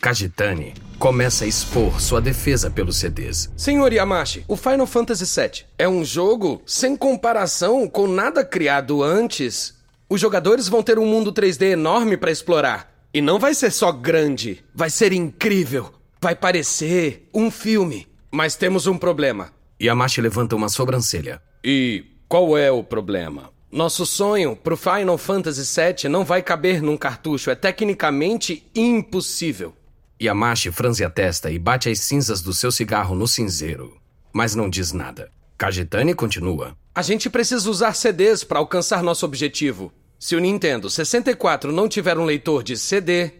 Kajitani 0.00 0.74
começa 0.98 1.44
a 1.44 1.48
expor 1.48 2.00
sua 2.00 2.20
defesa 2.20 2.70
pelos 2.70 2.96
CDs. 2.96 3.50
Senhor 3.56 3.92
Yamashi, 3.92 4.44
o 4.48 4.56
Final 4.56 4.86
Fantasy 4.86 5.24
VII 5.24 5.64
é 5.78 5.88
um 5.88 6.04
jogo 6.04 6.62
sem 6.64 6.96
comparação 6.96 7.88
com 7.88 8.06
nada 8.06 8.44
criado 8.44 9.02
antes 9.02 9.76
os 10.08 10.20
jogadores 10.20 10.68
vão 10.68 10.84
ter 10.84 11.00
um 11.00 11.06
mundo 11.06 11.32
3D 11.32 11.72
enorme 11.72 12.16
para 12.16 12.30
explorar. 12.30 12.94
E 13.12 13.20
não 13.20 13.40
vai 13.40 13.54
ser 13.54 13.72
só 13.72 13.90
grande, 13.90 14.64
vai 14.72 14.88
ser 14.88 15.12
incrível. 15.12 15.92
Vai 16.20 16.36
parecer 16.36 17.28
um 17.34 17.50
filme. 17.50 18.06
Mas 18.30 18.54
temos 18.54 18.86
um 18.86 18.96
problema. 18.96 19.50
Yamashi 19.82 20.20
levanta 20.20 20.54
uma 20.54 20.68
sobrancelha. 20.68 21.42
E 21.64 22.04
qual 22.28 22.56
é 22.56 22.70
o 22.70 22.84
problema? 22.84 23.50
Nosso 23.70 24.06
sonho 24.06 24.54
pro 24.54 24.76
Final 24.76 25.18
Fantasy 25.18 25.62
VII 25.62 26.08
não 26.08 26.24
vai 26.24 26.40
caber 26.40 26.80
num 26.80 26.96
cartucho. 26.96 27.50
É 27.50 27.56
tecnicamente 27.56 28.64
impossível. 28.76 29.74
Yamashi 30.20 30.72
franze 30.72 31.04
a 31.04 31.10
testa 31.10 31.50
e 31.50 31.58
bate 31.58 31.90
as 31.90 32.00
cinzas 32.00 32.40
do 32.40 32.54
seu 32.54 32.72
cigarro 32.72 33.14
no 33.14 33.28
cinzeiro. 33.28 33.98
Mas 34.32 34.54
não 34.54 34.68
diz 34.70 34.92
nada. 34.92 35.30
Kajitani 35.58 36.14
continua. 36.14 36.74
A 36.94 37.02
gente 37.02 37.28
precisa 37.28 37.70
usar 37.70 37.94
CDs 37.94 38.42
para 38.42 38.58
alcançar 38.58 39.02
nosso 39.02 39.26
objetivo. 39.26 39.92
Se 40.18 40.34
o 40.34 40.40
Nintendo 40.40 40.88
64 40.88 41.70
não 41.70 41.86
tiver 41.86 42.16
um 42.16 42.24
leitor 42.24 42.62
de 42.62 42.78
CD, 42.78 43.30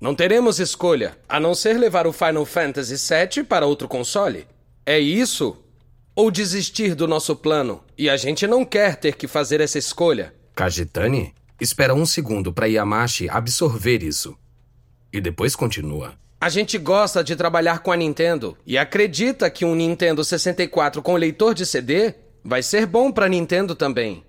não 0.00 0.14
teremos 0.14 0.58
escolha 0.58 1.18
a 1.28 1.38
não 1.38 1.54
ser 1.54 1.78
levar 1.78 2.06
o 2.06 2.12
Final 2.12 2.46
Fantasy 2.46 2.96
VII 2.96 3.44
para 3.44 3.66
outro 3.66 3.86
console. 3.86 4.46
É 4.86 4.98
isso? 4.98 5.56
Ou 6.14 6.30
desistir 6.30 6.94
do 6.94 7.06
nosso 7.06 7.36
plano 7.36 7.84
e 7.96 8.08
a 8.08 8.16
gente 8.16 8.46
não 8.46 8.64
quer 8.64 8.96
ter 8.96 9.16
que 9.16 9.28
fazer 9.28 9.60
essa 9.60 9.78
escolha? 9.78 10.34
Kajitani 10.54 11.34
espera 11.60 11.94
um 11.94 12.06
segundo 12.06 12.52
para 12.54 12.66
Yamashi 12.66 13.28
absorver 13.28 14.02
isso. 14.02 14.34
E 15.12 15.20
depois 15.20 15.54
continua. 15.54 16.21
A 16.42 16.48
gente 16.48 16.76
gosta 16.76 17.22
de 17.22 17.36
trabalhar 17.36 17.78
com 17.84 17.92
a 17.92 17.96
Nintendo 17.96 18.58
e 18.66 18.76
acredita 18.76 19.48
que 19.48 19.64
um 19.64 19.76
Nintendo 19.76 20.24
64 20.24 21.00
com 21.00 21.14
leitor 21.14 21.54
de 21.54 21.64
CD 21.64 22.16
Vai 22.44 22.60
ser 22.60 22.86
bom 22.86 23.12
para 23.12 23.28
Nintendo 23.28 23.72
também. 23.76 24.24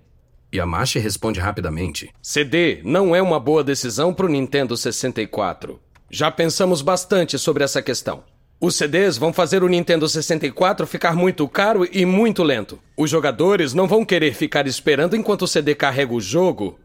Yamashi 0.54 1.00
responde 1.00 1.40
rapidamente: 1.40 2.10
CD 2.22 2.80
não 2.84 3.16
é 3.16 3.20
uma 3.20 3.40
boa 3.40 3.64
decisão 3.64 4.14
para 4.14 4.26
o 4.26 4.28
Nintendo 4.28 4.76
64. 4.76 5.80
Já 6.08 6.30
pensamos 6.30 6.80
bastante 6.80 7.36
sobre 7.36 7.64
essa 7.64 7.82
questão. 7.82 8.22
Os 8.60 8.76
CDs 8.76 9.18
vão 9.18 9.32
fazer 9.32 9.64
o 9.64 9.68
Nintendo 9.68 10.08
64 10.08 10.86
ficar 10.86 11.16
muito 11.16 11.48
caro 11.48 11.84
e 11.90 12.06
muito 12.06 12.44
lento. 12.44 12.78
Os 12.96 13.10
jogadores 13.10 13.74
não 13.74 13.88
vão 13.88 14.04
querer 14.04 14.32
ficar 14.32 14.68
esperando 14.68 15.16
enquanto 15.16 15.42
o 15.42 15.48
CD 15.48 15.74
carrega 15.74 16.14
o 16.14 16.20
jogo. 16.20 16.78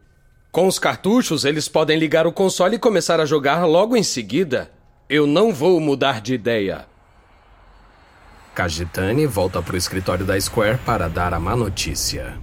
Com 0.51 0.65
os 0.65 0.79
cartuchos, 0.79 1.45
eles 1.45 1.67
podem 1.67 1.99
ligar 1.99 2.25
o 2.25 2.33
console 2.33 2.77
e 2.77 2.79
começar 2.79 3.19
a 3.19 3.25
jogar 3.27 3.65
logo 3.65 3.95
em 3.95 4.01
seguida. 4.01 4.71
Eu 5.09 5.25
não 5.25 5.51
vou 5.51 5.79
mudar 5.79 6.21
de 6.21 6.35
ideia. 6.35 6.85
Kajitani 8.53 9.25
volta 9.25 9.59
para 9.59 9.73
o 9.73 9.77
escritório 9.77 10.23
da 10.23 10.39
Square 10.39 10.77
para 10.85 11.07
dar 11.07 11.33
a 11.33 11.39
má 11.39 11.55
notícia. 11.55 12.39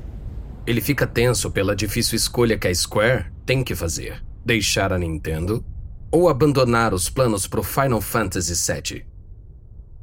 Ele 0.67 0.81
fica 0.81 1.07
tenso 1.07 1.49
pela 1.49 1.77
difícil 1.77 2.17
escolha 2.17 2.59
que 2.59 2.67
a 2.67 2.75
Square 2.75 3.27
tem 3.47 3.63
que 3.63 3.77
fazer: 3.77 4.21
deixar 4.45 4.93
a 4.93 4.99
Nintendo 4.99 5.65
ou 6.11 6.29
abandonar 6.29 6.93
os 6.93 7.09
planos 7.09 7.47
para 7.47 7.61
o 7.61 7.63
Final 7.63 8.01
Fantasy 8.01 8.73
VII. 8.73 9.07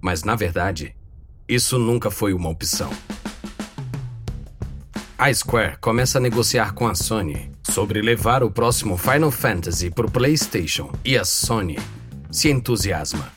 Mas 0.02 0.24
na 0.24 0.34
verdade, 0.34 0.96
isso 1.50 1.78
nunca 1.78 2.10
foi 2.10 2.34
uma 2.34 2.48
opção. 2.48 2.92
A 5.18 5.34
Square 5.34 5.80
começa 5.82 6.18
a 6.18 6.22
negociar 6.22 6.74
com 6.74 6.88
a 6.88 6.96
Sony 6.96 7.52
sobre 7.70 8.02
levar 8.02 8.42
o 8.42 8.50
próximo 8.50 8.96
Final 8.96 9.32
Fantasy 9.32 9.90
para 9.90 10.06
o 10.06 10.12
PlayStation 10.12 10.94
e 11.04 11.18
a 11.18 11.26
Sony 11.26 11.78
se 12.34 12.50
entusiasma. 12.50 13.32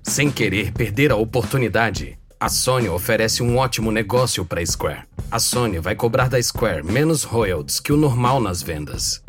Sem 0.00 0.30
querer 0.30 0.72
perder 0.72 1.10
a 1.10 1.16
oportunidade, 1.16 2.16
a 2.38 2.48
Sony 2.48 2.88
oferece 2.88 3.42
um 3.42 3.58
ótimo 3.58 3.90
negócio 3.90 4.44
para 4.44 4.60
a 4.60 4.66
Square. 4.66 5.02
A 5.28 5.40
Sony 5.40 5.80
vai 5.80 5.96
cobrar 5.96 6.28
da 6.28 6.40
Square 6.40 6.84
menos 6.84 7.24
royalties 7.24 7.80
que 7.80 7.92
o 7.92 7.96
normal 7.96 8.40
nas 8.40 8.62
vendas. 8.62 9.20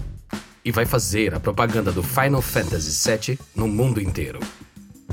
E 0.64 0.72
vai 0.72 0.86
fazer 0.86 1.34
a 1.34 1.40
propaganda 1.40 1.92
do 1.92 2.04
Final 2.04 2.42
Fantasy 2.42 3.10
VII 3.10 3.40
no 3.56 3.68
mundo 3.68 4.00
inteiro. 4.00 4.40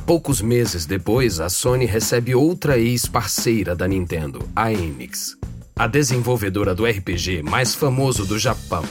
Poucos 0.04 0.42
meses 0.42 0.84
depois, 0.84 1.40
a 1.40 1.48
Sony 1.48 1.86
recebe 1.86 2.34
outra 2.34 2.78
ex-parceira 2.78 3.74
da 3.74 3.88
Nintendo, 3.88 4.46
a 4.54 4.70
Enix, 4.70 5.36
a 5.74 5.86
desenvolvedora 5.86 6.74
do 6.74 6.84
RPG 6.84 7.42
mais 7.42 7.74
famoso 7.74 8.26
do 8.26 8.38
Japão, 8.38 8.84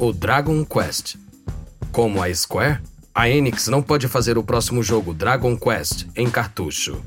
o 0.00 0.14
Dragon 0.14 0.64
Quest. 0.64 1.16
Como 1.92 2.22
a 2.22 2.34
Square, 2.34 2.80
a 3.18 3.28
Enix 3.28 3.66
não 3.66 3.82
pode 3.82 4.06
fazer 4.06 4.38
o 4.38 4.44
próximo 4.44 4.80
jogo 4.80 5.12
Dragon 5.12 5.56
Quest 5.56 6.06
em 6.14 6.30
cartucho. 6.30 7.02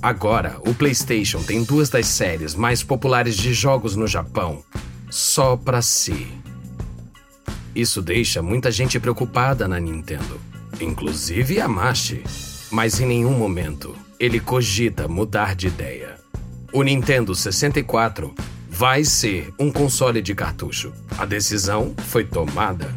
Agora, 0.00 0.60
o 0.64 0.72
PlayStation 0.72 1.42
tem 1.42 1.64
duas 1.64 1.90
das 1.90 2.06
séries 2.06 2.54
mais 2.54 2.84
populares 2.84 3.36
de 3.36 3.52
jogos 3.52 3.96
no 3.96 4.06
Japão, 4.06 4.62
só 5.10 5.56
para 5.56 5.82
si. 5.82 6.28
Isso 7.74 8.00
deixa 8.00 8.40
muita 8.40 8.70
gente 8.70 9.00
preocupada 9.00 9.66
na 9.66 9.80
Nintendo, 9.80 10.40
inclusive 10.80 11.56
Yamashi. 11.56 12.22
Mas 12.70 13.00
em 13.00 13.06
nenhum 13.06 13.36
momento 13.36 13.92
ele 14.20 14.38
cogita 14.38 15.08
mudar 15.08 15.56
de 15.56 15.66
ideia. 15.66 16.14
O 16.72 16.84
Nintendo 16.84 17.34
64 17.34 18.32
vai 18.70 19.02
ser 19.02 19.52
um 19.58 19.72
console 19.72 20.22
de 20.22 20.32
cartucho. 20.32 20.92
A 21.18 21.26
decisão 21.26 21.92
foi 22.06 22.22
tomada. 22.22 22.94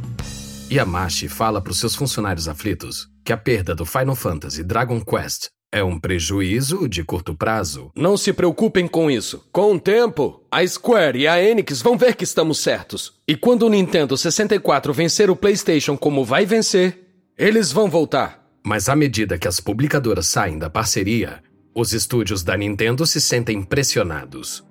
Yamashi 0.71 1.27
fala 1.27 1.61
para 1.61 1.71
os 1.71 1.79
seus 1.79 1.95
funcionários 1.95 2.47
aflitos 2.47 3.07
que 3.25 3.33
a 3.33 3.37
perda 3.37 3.75
do 3.75 3.85
Final 3.85 4.15
Fantasy 4.15 4.63
Dragon 4.63 5.01
Quest 5.01 5.47
é 5.71 5.83
um 5.83 5.99
prejuízo 5.99 6.87
de 6.87 7.03
curto 7.03 7.35
prazo. 7.35 7.91
Não 7.95 8.17
se 8.17 8.33
preocupem 8.33 8.87
com 8.87 9.09
isso. 9.09 9.43
Com 9.51 9.75
o 9.75 9.79
tempo, 9.79 10.43
a 10.51 10.65
Square 10.65 11.19
e 11.19 11.27
a 11.27 11.41
Enix 11.41 11.81
vão 11.81 11.95
ver 11.97 12.15
que 12.15 12.23
estamos 12.23 12.59
certos. 12.59 13.13
E 13.27 13.35
quando 13.35 13.63
o 13.63 13.69
Nintendo 13.69 14.17
64 14.17 14.91
vencer 14.93 15.29
o 15.29 15.35
PlayStation 15.35 15.95
como 15.95 16.25
vai 16.25 16.45
vencer, 16.45 16.99
eles 17.37 17.71
vão 17.71 17.87
voltar. 17.89 18.43
Mas 18.65 18.89
à 18.89 18.95
medida 18.95 19.37
que 19.37 19.47
as 19.47 19.59
publicadoras 19.59 20.27
saem 20.27 20.57
da 20.57 20.69
parceria, 20.69 21.43
Os 21.75 21.93
estúdios 21.93 22.43
da 22.43 22.57
Nintendo 22.57 23.05
se 23.05 23.21
sentem 23.21 23.61
pressionados. 23.61 24.63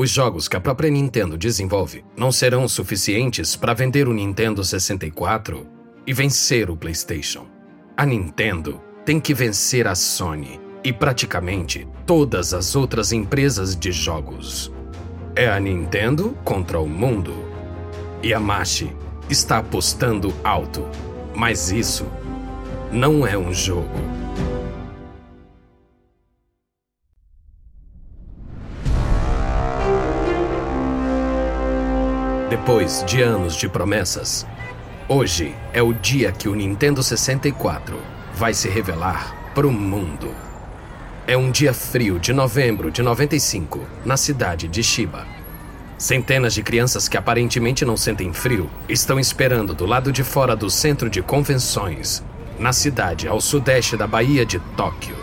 Os 0.00 0.08
jogos 0.08 0.48
que 0.48 0.56
a 0.56 0.60
própria 0.62 0.90
Nintendo 0.90 1.36
desenvolve 1.36 2.02
não 2.16 2.32
serão 2.32 2.66
suficientes 2.66 3.54
para 3.54 3.74
vender 3.74 4.08
o 4.08 4.14
Nintendo 4.14 4.64
64 4.64 5.66
e 6.06 6.14
vencer 6.14 6.70
o 6.70 6.74
PlayStation. 6.74 7.46
A 7.94 8.06
Nintendo 8.06 8.80
tem 9.04 9.20
que 9.20 9.34
vencer 9.34 9.86
a 9.86 9.94
Sony 9.94 10.58
e 10.82 10.90
praticamente 10.90 11.86
todas 12.06 12.54
as 12.54 12.74
outras 12.74 13.12
empresas 13.12 13.76
de 13.76 13.92
jogos. 13.92 14.72
É 15.36 15.50
a 15.50 15.60
Nintendo 15.60 16.34
contra 16.44 16.80
o 16.80 16.88
mundo. 16.88 17.34
Yamashi 18.24 18.96
está 19.28 19.58
apostando 19.58 20.32
alto, 20.42 20.88
mas 21.36 21.70
isso 21.70 22.06
não 22.90 23.26
é 23.26 23.36
um 23.36 23.52
jogo. 23.52 24.19
Depois 32.50 33.04
de 33.06 33.22
anos 33.22 33.54
de 33.54 33.68
promessas, 33.68 34.44
hoje 35.08 35.54
é 35.72 35.80
o 35.80 35.92
dia 35.92 36.32
que 36.32 36.48
o 36.48 36.54
Nintendo 36.56 37.00
64 37.00 37.96
vai 38.34 38.52
se 38.52 38.68
revelar 38.68 39.52
para 39.54 39.68
o 39.68 39.70
mundo. 39.70 40.34
É 41.28 41.36
um 41.36 41.48
dia 41.48 41.72
frio 41.72 42.18
de 42.18 42.32
novembro 42.32 42.90
de 42.90 43.02
95, 43.02 43.86
na 44.04 44.16
cidade 44.16 44.66
de 44.66 44.82
Shiba. 44.82 45.28
Centenas 45.96 46.52
de 46.52 46.64
crianças 46.64 47.06
que 47.08 47.16
aparentemente 47.16 47.84
não 47.84 47.96
sentem 47.96 48.32
frio 48.32 48.68
estão 48.88 49.20
esperando 49.20 49.72
do 49.72 49.86
lado 49.86 50.10
de 50.10 50.24
fora 50.24 50.56
do 50.56 50.68
centro 50.68 51.08
de 51.08 51.22
convenções, 51.22 52.20
na 52.58 52.72
cidade 52.72 53.28
ao 53.28 53.40
sudeste 53.40 53.96
da 53.96 54.08
Baía 54.08 54.44
de 54.44 54.58
Tóquio. 54.76 55.14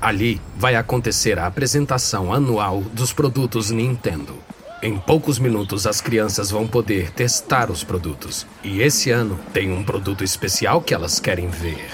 Ali 0.00 0.40
vai 0.56 0.76
acontecer 0.76 1.40
a 1.40 1.48
apresentação 1.48 2.32
anual 2.32 2.82
dos 2.82 3.12
produtos 3.12 3.72
Nintendo. 3.72 4.38
Em 4.82 4.96
poucos 4.96 5.38
minutos, 5.38 5.86
as 5.86 6.00
crianças 6.00 6.50
vão 6.50 6.66
poder 6.66 7.10
testar 7.10 7.70
os 7.70 7.84
produtos. 7.84 8.46
E 8.64 8.80
esse 8.80 9.10
ano 9.10 9.38
tem 9.52 9.70
um 9.70 9.84
produto 9.84 10.24
especial 10.24 10.80
que 10.80 10.94
elas 10.94 11.20
querem 11.20 11.48
ver: 11.48 11.86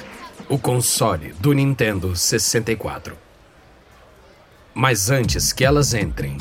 o 0.48 0.56
console 0.56 1.34
do 1.40 1.52
Nintendo 1.52 2.14
64. 2.14 3.16
Mas 4.72 5.10
antes 5.10 5.52
que 5.52 5.64
elas 5.64 5.94
entrem, 5.94 6.38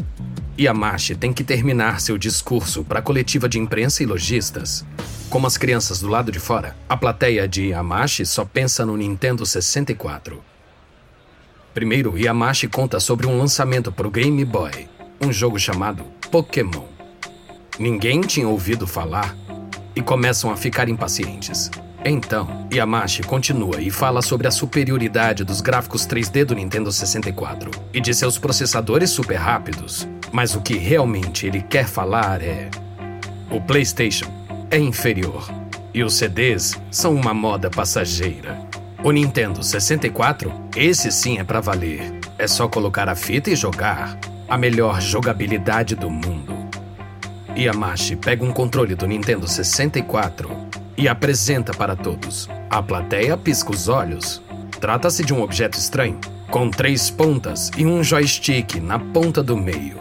Yamashi 0.59 1.15
tem 1.15 1.33
que 1.33 1.43
terminar 1.43 1.99
seu 1.99 2.15
discurso 2.15 2.83
para 2.83 2.99
a 2.99 3.01
coletiva 3.01 3.49
de 3.49 3.57
imprensa 3.57 4.03
e 4.03 4.05
lojistas. 4.05 4.85
Como 5.31 5.47
as 5.47 5.57
crianças 5.57 5.99
do 5.99 6.07
lado 6.07 6.31
de 6.31 6.39
fora, 6.39 6.77
a 6.87 6.95
plateia 6.95 7.47
de 7.47 7.69
Yamashi 7.69 8.23
só 8.23 8.45
pensa 8.45 8.85
no 8.85 8.95
Nintendo 8.95 9.47
64. 9.47 10.43
Primeiro, 11.73 12.15
Yamashi 12.17 12.67
conta 12.67 12.99
sobre 12.99 13.25
um 13.25 13.37
lançamento 13.39 13.91
para 13.91 14.07
o 14.07 14.11
Game 14.11 14.45
Boy, 14.45 14.87
um 15.21 15.31
jogo 15.31 15.59
chamado 15.59 16.03
Pokémon. 16.31 16.83
Ninguém 17.79 18.21
tinha 18.21 18.47
ouvido 18.47 18.87
falar 18.87 19.35
e 19.95 20.01
começam 20.01 20.51
a 20.51 20.57
ficar 20.57 20.89
impacientes. 20.89 21.69
Então, 22.03 22.67
Yamashi 22.71 23.23
continua 23.23 23.81
e 23.81 23.89
fala 23.89 24.21
sobre 24.21 24.47
a 24.47 24.51
superioridade 24.51 25.43
dos 25.43 25.59
gráficos 25.59 26.05
3D 26.05 26.45
do 26.45 26.53
Nintendo 26.53 26.91
64 26.91 27.71
e 27.93 27.99
de 27.99 28.13
seus 28.13 28.37
processadores 28.37 29.09
super 29.09 29.37
rápidos. 29.37 30.07
Mas 30.31 30.55
o 30.55 30.61
que 30.61 30.77
realmente 30.77 31.47
ele 31.47 31.63
quer 31.63 31.87
falar 31.87 32.41
é: 32.43 32.69
o 33.49 33.59
PlayStation 33.59 34.27
é 34.69 34.77
inferior 34.77 35.49
e 35.93 36.03
os 36.03 36.13
CDs 36.13 36.79
são 36.91 37.15
uma 37.15 37.33
moda 37.33 37.69
passageira. 37.69 38.59
O 39.03 39.11
Nintendo 39.11 39.63
64, 39.63 40.51
esse 40.75 41.11
sim 41.11 41.39
é 41.39 41.43
para 41.43 41.61
valer. 41.61 42.19
É 42.37 42.47
só 42.47 42.67
colocar 42.67 43.07
a 43.09 43.15
fita 43.15 43.49
e 43.49 43.55
jogar 43.55 44.19
a 44.47 44.57
melhor 44.57 45.01
jogabilidade 45.01 45.95
do 45.95 46.09
mundo. 46.09 46.53
Yamashi 47.57 48.15
pega 48.15 48.43
um 48.43 48.51
controle 48.51 48.95
do 48.95 49.07
Nintendo 49.07 49.47
64 49.47 50.49
e 50.97 51.07
apresenta 51.07 51.73
para 51.73 51.95
todos. 51.95 52.47
A 52.69 52.81
plateia 52.81 53.35
pisca 53.37 53.71
os 53.71 53.87
olhos. 53.87 54.41
Trata-se 54.79 55.23
de 55.23 55.33
um 55.33 55.41
objeto 55.41 55.77
estranho, 55.77 56.19
com 56.51 56.69
três 56.69 57.09
pontas 57.09 57.71
e 57.77 57.85
um 57.85 58.03
joystick 58.03 58.75
na 58.75 58.99
ponta 58.99 59.41
do 59.41 59.57
meio. 59.57 59.97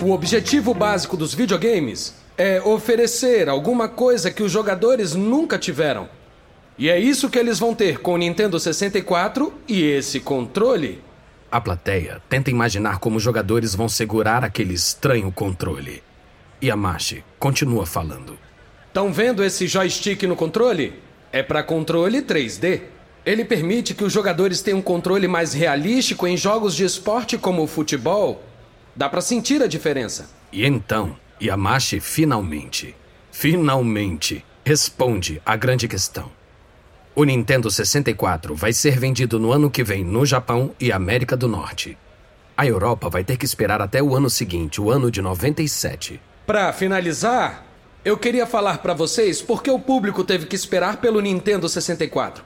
O 0.00 0.12
objetivo 0.12 0.72
básico 0.72 1.16
dos 1.16 1.34
videogames 1.34 2.14
é 2.38 2.60
oferecer 2.62 3.50
alguma 3.50 3.86
coisa 3.86 4.30
que 4.30 4.42
os 4.42 4.50
jogadores 4.50 5.14
nunca 5.14 5.58
tiveram. 5.58 6.08
E 6.78 6.88
é 6.88 6.98
isso 6.98 7.28
que 7.28 7.38
eles 7.38 7.58
vão 7.58 7.74
ter 7.74 7.98
com 7.98 8.14
o 8.14 8.16
Nintendo 8.16 8.58
64 8.58 9.52
e 9.68 9.82
esse 9.82 10.20
controle. 10.20 11.02
A 11.50 11.60
plateia 11.60 12.22
tenta 12.28 12.50
imaginar 12.50 12.98
como 12.98 13.16
os 13.16 13.22
jogadores 13.22 13.74
vão 13.74 13.88
segurar 13.88 14.44
aquele 14.44 14.72
estranho 14.72 15.32
controle. 15.32 16.02
Yamashi 16.62 17.24
continua 17.40 17.84
falando. 17.84 18.38
Estão 18.86 19.12
vendo 19.12 19.42
esse 19.42 19.66
joystick 19.66 20.22
no 20.24 20.36
controle? 20.36 20.94
É 21.32 21.42
para 21.42 21.62
controle 21.62 22.22
3D. 22.22 22.82
Ele 23.26 23.44
permite 23.44 23.94
que 23.94 24.04
os 24.04 24.12
jogadores 24.12 24.62
tenham 24.62 24.78
um 24.78 24.82
controle 24.82 25.26
mais 25.26 25.52
realístico 25.52 26.26
em 26.26 26.36
jogos 26.36 26.74
de 26.74 26.84
esporte 26.84 27.36
como 27.36 27.62
o 27.62 27.66
futebol. 27.66 28.44
Dá 28.94 29.08
para 29.08 29.20
sentir 29.20 29.60
a 29.62 29.66
diferença. 29.66 30.30
E 30.52 30.64
então, 30.64 31.16
Yamashi 31.42 31.98
finalmente, 32.00 32.94
finalmente 33.32 34.44
responde 34.64 35.42
à 35.44 35.56
grande 35.56 35.88
questão. 35.88 36.30
O 37.12 37.24
Nintendo 37.24 37.68
64 37.68 38.54
vai 38.54 38.72
ser 38.72 38.96
vendido 38.96 39.40
no 39.40 39.52
ano 39.52 39.68
que 39.68 39.82
vem 39.82 40.04
no 40.04 40.24
Japão 40.24 40.70
e 40.78 40.92
América 40.92 41.36
do 41.36 41.48
Norte. 41.48 41.98
A 42.56 42.64
Europa 42.64 43.10
vai 43.10 43.24
ter 43.24 43.36
que 43.36 43.44
esperar 43.44 43.82
até 43.82 44.00
o 44.00 44.14
ano 44.14 44.30
seguinte, 44.30 44.80
o 44.80 44.90
ano 44.90 45.10
de 45.10 45.20
97. 45.20 46.20
Para 46.46 46.72
finalizar, 46.72 47.66
eu 48.04 48.16
queria 48.16 48.46
falar 48.46 48.78
para 48.78 48.94
vocês 48.94 49.42
por 49.42 49.60
que 49.60 49.70
o 49.70 49.78
público 49.78 50.22
teve 50.22 50.46
que 50.46 50.54
esperar 50.54 50.98
pelo 50.98 51.20
Nintendo 51.20 51.68
64. 51.68 52.44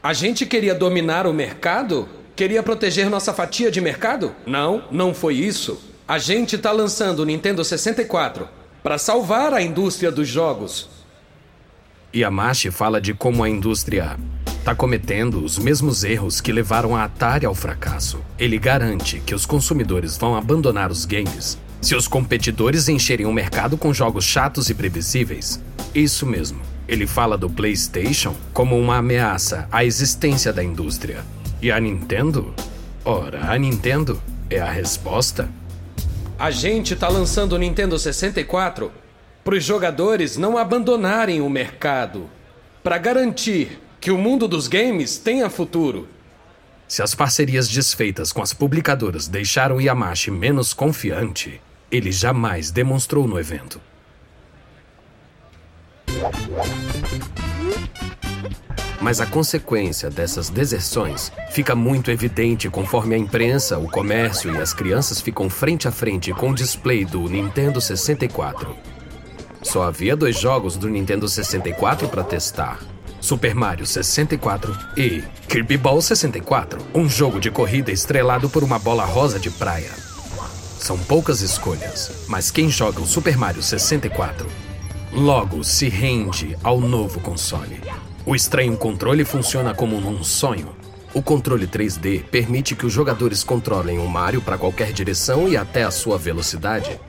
A 0.00 0.12
gente 0.12 0.46
queria 0.46 0.76
dominar 0.76 1.26
o 1.26 1.32
mercado? 1.32 2.08
Queria 2.36 2.62
proteger 2.62 3.10
nossa 3.10 3.34
fatia 3.34 3.68
de 3.68 3.80
mercado? 3.80 4.32
Não, 4.46 4.84
não 4.92 5.12
foi 5.12 5.34
isso. 5.34 5.82
A 6.06 6.18
gente 6.18 6.54
está 6.54 6.70
lançando 6.70 7.20
o 7.20 7.24
Nintendo 7.24 7.64
64 7.64 8.48
para 8.80 8.96
salvar 8.96 9.52
a 9.52 9.60
indústria 9.60 10.12
dos 10.12 10.28
jogos. 10.28 10.93
Yamashi 12.14 12.70
fala 12.70 13.00
de 13.00 13.12
como 13.12 13.42
a 13.42 13.50
indústria 13.50 14.16
está 14.46 14.74
cometendo 14.74 15.44
os 15.44 15.58
mesmos 15.58 16.04
erros 16.04 16.40
que 16.40 16.52
levaram 16.52 16.96
a 16.96 17.04
Atari 17.04 17.44
ao 17.44 17.54
fracasso. 17.54 18.20
Ele 18.38 18.56
garante 18.56 19.20
que 19.20 19.34
os 19.34 19.44
consumidores 19.44 20.16
vão 20.16 20.36
abandonar 20.36 20.90
os 20.90 21.04
games 21.04 21.58
se 21.80 21.94
os 21.94 22.08
competidores 22.08 22.88
encherem 22.88 23.26
o 23.26 23.32
mercado 23.32 23.76
com 23.76 23.92
jogos 23.92 24.24
chatos 24.24 24.70
e 24.70 24.74
previsíveis. 24.74 25.60
Isso 25.94 26.24
mesmo. 26.24 26.60
Ele 26.88 27.06
fala 27.06 27.36
do 27.36 27.50
PlayStation 27.50 28.34
como 28.54 28.78
uma 28.78 28.96
ameaça 28.98 29.68
à 29.70 29.84
existência 29.84 30.52
da 30.52 30.62
indústria. 30.62 31.22
E 31.60 31.70
a 31.70 31.78
Nintendo? 31.78 32.54
Ora, 33.04 33.50
a 33.52 33.58
Nintendo 33.58 34.22
é 34.48 34.60
a 34.60 34.70
resposta. 34.70 35.48
A 36.38 36.50
gente 36.50 36.94
está 36.94 37.08
lançando 37.08 37.52
o 37.54 37.58
Nintendo 37.58 37.98
64 37.98 38.90
para 39.44 39.56
os 39.56 39.62
jogadores 39.62 40.38
não 40.38 40.56
abandonarem 40.56 41.42
o 41.42 41.50
mercado, 41.50 42.30
para 42.82 42.96
garantir 42.96 43.78
que 44.00 44.10
o 44.10 44.16
mundo 44.16 44.48
dos 44.48 44.66
games 44.66 45.18
tenha 45.18 45.50
futuro. 45.50 46.08
Se 46.88 47.02
as 47.02 47.14
parcerias 47.14 47.68
desfeitas 47.68 48.32
com 48.32 48.42
as 48.42 48.54
publicadoras 48.54 49.28
deixaram 49.28 49.80
Yamashi 49.80 50.30
menos 50.30 50.72
confiante, 50.72 51.60
ele 51.90 52.10
jamais 52.10 52.70
demonstrou 52.70 53.28
no 53.28 53.38
evento. 53.38 53.80
Mas 59.00 59.20
a 59.20 59.26
consequência 59.26 60.08
dessas 60.08 60.48
deserções 60.48 61.30
fica 61.50 61.74
muito 61.74 62.10
evidente 62.10 62.70
conforme 62.70 63.14
a 63.14 63.18
imprensa, 63.18 63.78
o 63.78 63.90
comércio 63.90 64.54
e 64.54 64.58
as 64.58 64.72
crianças 64.72 65.20
ficam 65.20 65.50
frente 65.50 65.86
a 65.86 65.90
frente 65.90 66.32
com 66.32 66.50
o 66.50 66.54
display 66.54 67.04
do 67.04 67.28
Nintendo 67.28 67.80
64. 67.80 68.93
Só 69.74 69.82
havia 69.82 70.14
dois 70.14 70.38
jogos 70.38 70.76
do 70.76 70.88
Nintendo 70.88 71.28
64 71.28 72.06
para 72.08 72.22
testar: 72.22 72.78
Super 73.20 73.56
Mario 73.56 73.84
64 73.84 74.72
e 74.96 75.24
Kirby 75.48 75.76
Ball 75.76 76.00
64, 76.00 76.78
um 76.94 77.08
jogo 77.08 77.40
de 77.40 77.50
corrida 77.50 77.90
estrelado 77.90 78.48
por 78.48 78.62
uma 78.62 78.78
bola 78.78 79.04
rosa 79.04 79.36
de 79.36 79.50
praia. 79.50 79.90
São 80.78 80.96
poucas 80.96 81.40
escolhas, 81.40 82.24
mas 82.28 82.52
quem 82.52 82.70
joga 82.70 83.00
o 83.00 83.06
Super 83.06 83.36
Mario 83.36 83.64
64 83.64 84.46
logo 85.12 85.64
se 85.64 85.88
rende 85.88 86.56
ao 86.62 86.80
novo 86.80 87.18
console. 87.18 87.80
O 88.24 88.36
estranho 88.36 88.76
controle 88.76 89.24
funciona 89.24 89.74
como 89.74 90.00
num 90.00 90.22
sonho. 90.22 90.68
O 91.12 91.20
controle 91.20 91.66
3D 91.66 92.22
permite 92.22 92.76
que 92.76 92.86
os 92.86 92.92
jogadores 92.92 93.42
controlem 93.42 93.98
o 93.98 94.06
Mario 94.06 94.40
para 94.40 94.56
qualquer 94.56 94.92
direção 94.92 95.48
e 95.48 95.56
até 95.56 95.82
a 95.82 95.90
sua 95.90 96.16
velocidade. 96.16 97.00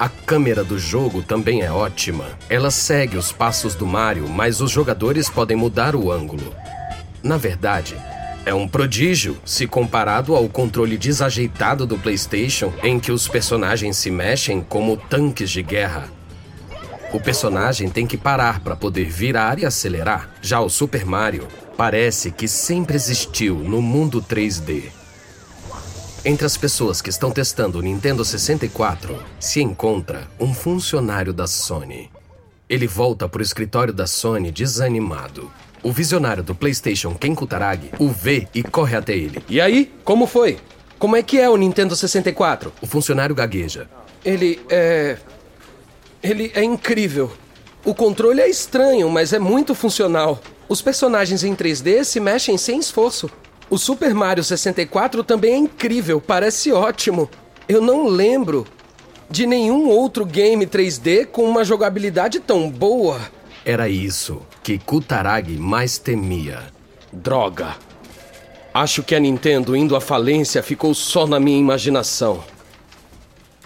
A 0.00 0.08
câmera 0.08 0.64
do 0.64 0.78
jogo 0.78 1.22
também 1.22 1.60
é 1.60 1.70
ótima. 1.70 2.24
Ela 2.48 2.70
segue 2.70 3.18
os 3.18 3.32
passos 3.32 3.74
do 3.74 3.84
Mario, 3.84 4.26
mas 4.30 4.62
os 4.62 4.70
jogadores 4.70 5.28
podem 5.28 5.58
mudar 5.58 5.94
o 5.94 6.10
ângulo. 6.10 6.54
Na 7.22 7.36
verdade, 7.36 7.98
É 8.46 8.54
um 8.54 8.66
prodígio 8.66 9.36
se 9.44 9.66
comparado 9.66 10.34
ao 10.34 10.48
controle 10.48 10.96
desajeitado 10.96 11.86
do 11.86 11.98
PlayStation, 11.98 12.72
em 12.82 12.98
que 12.98 13.12
os 13.12 13.28
personagens 13.28 13.98
se 13.98 14.10
mexem 14.10 14.62
como 14.62 14.96
tanques 14.96 15.50
de 15.50 15.62
guerra. 15.62 16.08
O 17.12 17.20
personagem 17.20 17.90
tem 17.90 18.06
que 18.06 18.16
parar 18.16 18.60
para 18.60 18.74
poder 18.74 19.10
virar 19.10 19.58
e 19.58 19.66
acelerar. 19.66 20.30
Já 20.40 20.58
o 20.58 20.70
Super 20.70 21.04
Mario 21.04 21.46
parece 21.76 22.30
que 22.30 22.48
sempre 22.48 22.96
existiu 22.96 23.56
no 23.56 23.82
mundo 23.82 24.22
3D. 24.22 24.84
Entre 26.22 26.44
as 26.44 26.54
pessoas 26.54 27.00
que 27.00 27.08
estão 27.08 27.30
testando 27.30 27.78
o 27.78 27.82
Nintendo 27.82 28.22
64 28.22 29.24
se 29.38 29.62
encontra 29.62 30.28
um 30.38 30.52
funcionário 30.52 31.32
da 31.32 31.46
Sony. 31.46 32.10
Ele 32.68 32.86
volta 32.86 33.26
para 33.26 33.38
o 33.38 33.42
escritório 33.42 33.92
da 33.92 34.06
Sony 34.06 34.50
desanimado. 34.50 35.50
O 35.82 35.90
visionário 35.90 36.42
do 36.42 36.54
PlayStation, 36.54 37.14
Ken 37.14 37.34
Kutaragi, 37.34 37.90
o 37.98 38.10
vê 38.10 38.46
e 38.54 38.62
corre 38.62 38.96
até 38.96 39.16
ele. 39.16 39.42
E 39.48 39.62
aí, 39.62 39.90
como 40.04 40.26
foi? 40.26 40.58
Como 40.98 41.16
é 41.16 41.22
que 41.22 41.40
é 41.40 41.48
o 41.48 41.56
Nintendo 41.56 41.96
64? 41.96 42.70
O 42.82 42.86
funcionário 42.86 43.34
gagueja. 43.34 43.88
Ele 44.22 44.60
é. 44.68 45.16
Ele 46.22 46.52
é 46.54 46.62
incrível. 46.62 47.32
O 47.82 47.94
controle 47.94 48.42
é 48.42 48.48
estranho, 48.50 49.08
mas 49.08 49.32
é 49.32 49.38
muito 49.38 49.74
funcional. 49.74 50.38
Os 50.68 50.82
personagens 50.82 51.42
em 51.42 51.56
3D 51.56 52.04
se 52.04 52.20
mexem 52.20 52.58
sem 52.58 52.78
esforço. 52.78 53.30
O 53.70 53.78
Super 53.78 54.12
Mario 54.12 54.42
64 54.42 55.22
também 55.22 55.54
é 55.54 55.56
incrível, 55.56 56.20
parece 56.20 56.72
ótimo. 56.72 57.30
Eu 57.68 57.80
não 57.80 58.08
lembro 58.08 58.66
de 59.30 59.46
nenhum 59.46 59.88
outro 59.88 60.26
game 60.26 60.66
3D 60.66 61.26
com 61.26 61.44
uma 61.48 61.64
jogabilidade 61.64 62.40
tão 62.40 62.68
boa. 62.68 63.20
Era 63.64 63.88
isso 63.88 64.42
que 64.60 64.76
Kutaragi 64.76 65.56
mais 65.56 65.98
temia. 65.98 66.64
Droga. 67.12 67.76
Acho 68.74 69.04
que 69.04 69.14
a 69.14 69.20
Nintendo 69.20 69.76
indo 69.76 69.94
à 69.94 70.00
falência 70.00 70.64
ficou 70.64 70.92
só 70.92 71.24
na 71.24 71.38
minha 71.38 71.58
imaginação. 71.58 72.42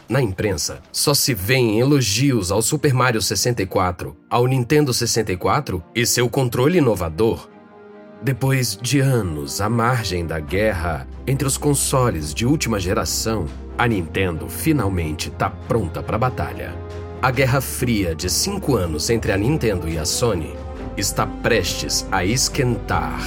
Na 0.06 0.20
imprensa, 0.20 0.82
só 0.92 1.14
se 1.14 1.32
vêem 1.32 1.80
elogios 1.80 2.52
ao 2.52 2.60
Super 2.60 2.92
Mario 2.92 3.22
64, 3.22 4.14
ao 4.28 4.46
Nintendo 4.46 4.92
64 4.92 5.82
e 5.94 6.04
seu 6.04 6.28
controle 6.28 6.76
inovador. 6.76 7.53
Depois 8.24 8.78
de 8.80 9.00
anos 9.00 9.60
à 9.60 9.68
margem 9.68 10.26
da 10.26 10.40
guerra 10.40 11.06
entre 11.26 11.46
os 11.46 11.58
consoles 11.58 12.32
de 12.32 12.46
última 12.46 12.80
geração, 12.80 13.44
a 13.76 13.86
Nintendo 13.86 14.48
finalmente 14.48 15.28
está 15.28 15.50
pronta 15.50 16.02
para 16.02 16.16
a 16.16 16.18
batalha. 16.18 16.74
A 17.20 17.30
Guerra 17.30 17.60
Fria 17.60 18.14
de 18.14 18.30
cinco 18.30 18.76
anos 18.76 19.10
entre 19.10 19.30
a 19.30 19.36
Nintendo 19.36 19.86
e 19.86 19.98
a 19.98 20.06
Sony 20.06 20.56
está 20.96 21.26
prestes 21.26 22.06
a 22.10 22.24
esquentar. 22.24 23.20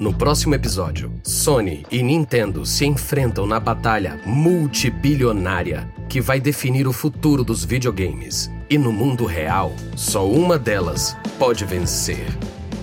No 0.00 0.14
próximo 0.14 0.54
episódio, 0.54 1.12
Sony 1.22 1.84
e 1.90 2.02
Nintendo 2.02 2.64
se 2.64 2.86
enfrentam 2.86 3.46
na 3.46 3.60
batalha 3.60 4.18
multibilionária 4.24 5.86
que 6.08 6.22
vai 6.22 6.40
definir 6.40 6.88
o 6.88 6.92
futuro 6.92 7.44
dos 7.44 7.66
videogames. 7.66 8.50
E 8.70 8.78
no 8.78 8.90
mundo 8.90 9.26
real, 9.26 9.74
só 9.94 10.26
uma 10.26 10.58
delas 10.58 11.14
pode 11.38 11.66
vencer. 11.66 12.24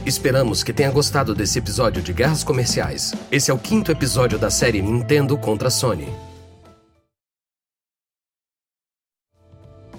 Esperamos 0.04 0.64
que 0.64 0.74
tenha 0.74 0.90
gostado 0.90 1.36
desse 1.36 1.60
episódio 1.60 2.02
de 2.02 2.12
Guerras 2.12 2.44
Comerciais. 2.44 3.14
Esse 3.32 3.52
é 3.52 3.54
o 3.54 3.58
quinto 3.58 3.92
episódio 3.92 4.40
da 4.40 4.50
série 4.50 4.82
Nintendo 4.82 5.38
contra 5.38 5.70
Sony. 5.70 6.10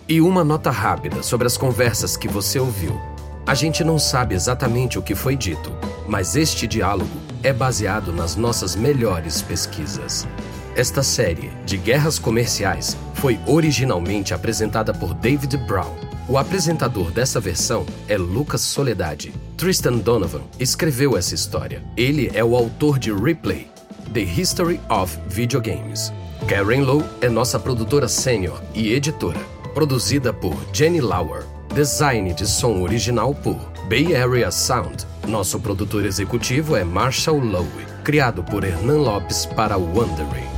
E 0.09 0.21
uma 0.21 0.43
nota 0.43 0.73
rápida 0.73 1.23
sobre 1.23 1.47
as 1.47 1.57
conversas 1.57 2.17
que 2.17 2.27
você 2.27 2.59
ouviu. 2.59 3.01
A 3.47 3.55
gente 3.55 3.85
não 3.85 3.97
sabe 3.97 4.35
exatamente 4.35 4.99
o 4.99 5.03
que 5.03 5.15
foi 5.15 5.37
dito, 5.37 5.73
mas 6.09 6.35
este 6.35 6.67
diálogo 6.67 7.17
é 7.45 7.53
baseado 7.53 8.13
nas 8.13 8.35
nossas 8.35 8.75
melhores 8.75 9.41
pesquisas. 9.41 10.27
Esta 10.75 11.05
série 11.05 11.51
de 11.65 11.77
guerras 11.77 12.19
comerciais 12.19 12.97
foi 13.15 13.39
originalmente 13.47 14.35
apresentada 14.35 14.93
por 14.93 15.15
David 15.15 15.57
Brown. 15.59 16.12
O 16.29 16.39
apresentador 16.39 17.11
dessa 17.11 17.41
versão 17.41 17.85
é 18.09 18.17
Lucas 18.17 18.61
Soledade. 18.61 19.35
Tristan 19.57 19.95
Donovan 19.95 20.43
escreveu 20.59 21.17
essa 21.17 21.35
história. 21.35 21.83
Ele 21.97 22.31
é 22.33 22.45
o 22.45 22.55
autor 22.55 22.99
de 22.99 23.13
Replay, 23.13 23.69
The 24.13 24.21
History 24.21 24.81
of 24.89 25.19
Video 25.27 25.61
Games. 25.61 26.13
Karen 26.47 26.83
Lowe 26.83 27.05
é 27.21 27.29
nossa 27.29 27.59
produtora 27.59 28.07
sênior 28.07 28.61
e 28.73 28.93
editora, 28.93 29.41
produzida 29.75 30.33
por 30.33 30.57
Jenny 30.73 31.01
Lauer. 31.01 31.45
Design 31.75 32.33
de 32.35 32.47
som 32.47 32.83
original 32.83 33.35
por 33.35 33.57
Bay 33.89 34.15
Area 34.15 34.51
Sound. 34.51 35.07
Nosso 35.27 35.59
produtor 35.59 36.05
executivo 36.05 36.77
é 36.77 36.85
Marshall 36.85 37.39
Lowe, 37.39 37.87
criado 38.05 38.45
por 38.45 38.63
Hernan 38.63 38.99
Lopes 38.99 39.47
para 39.47 39.77
Wondering. 39.77 40.52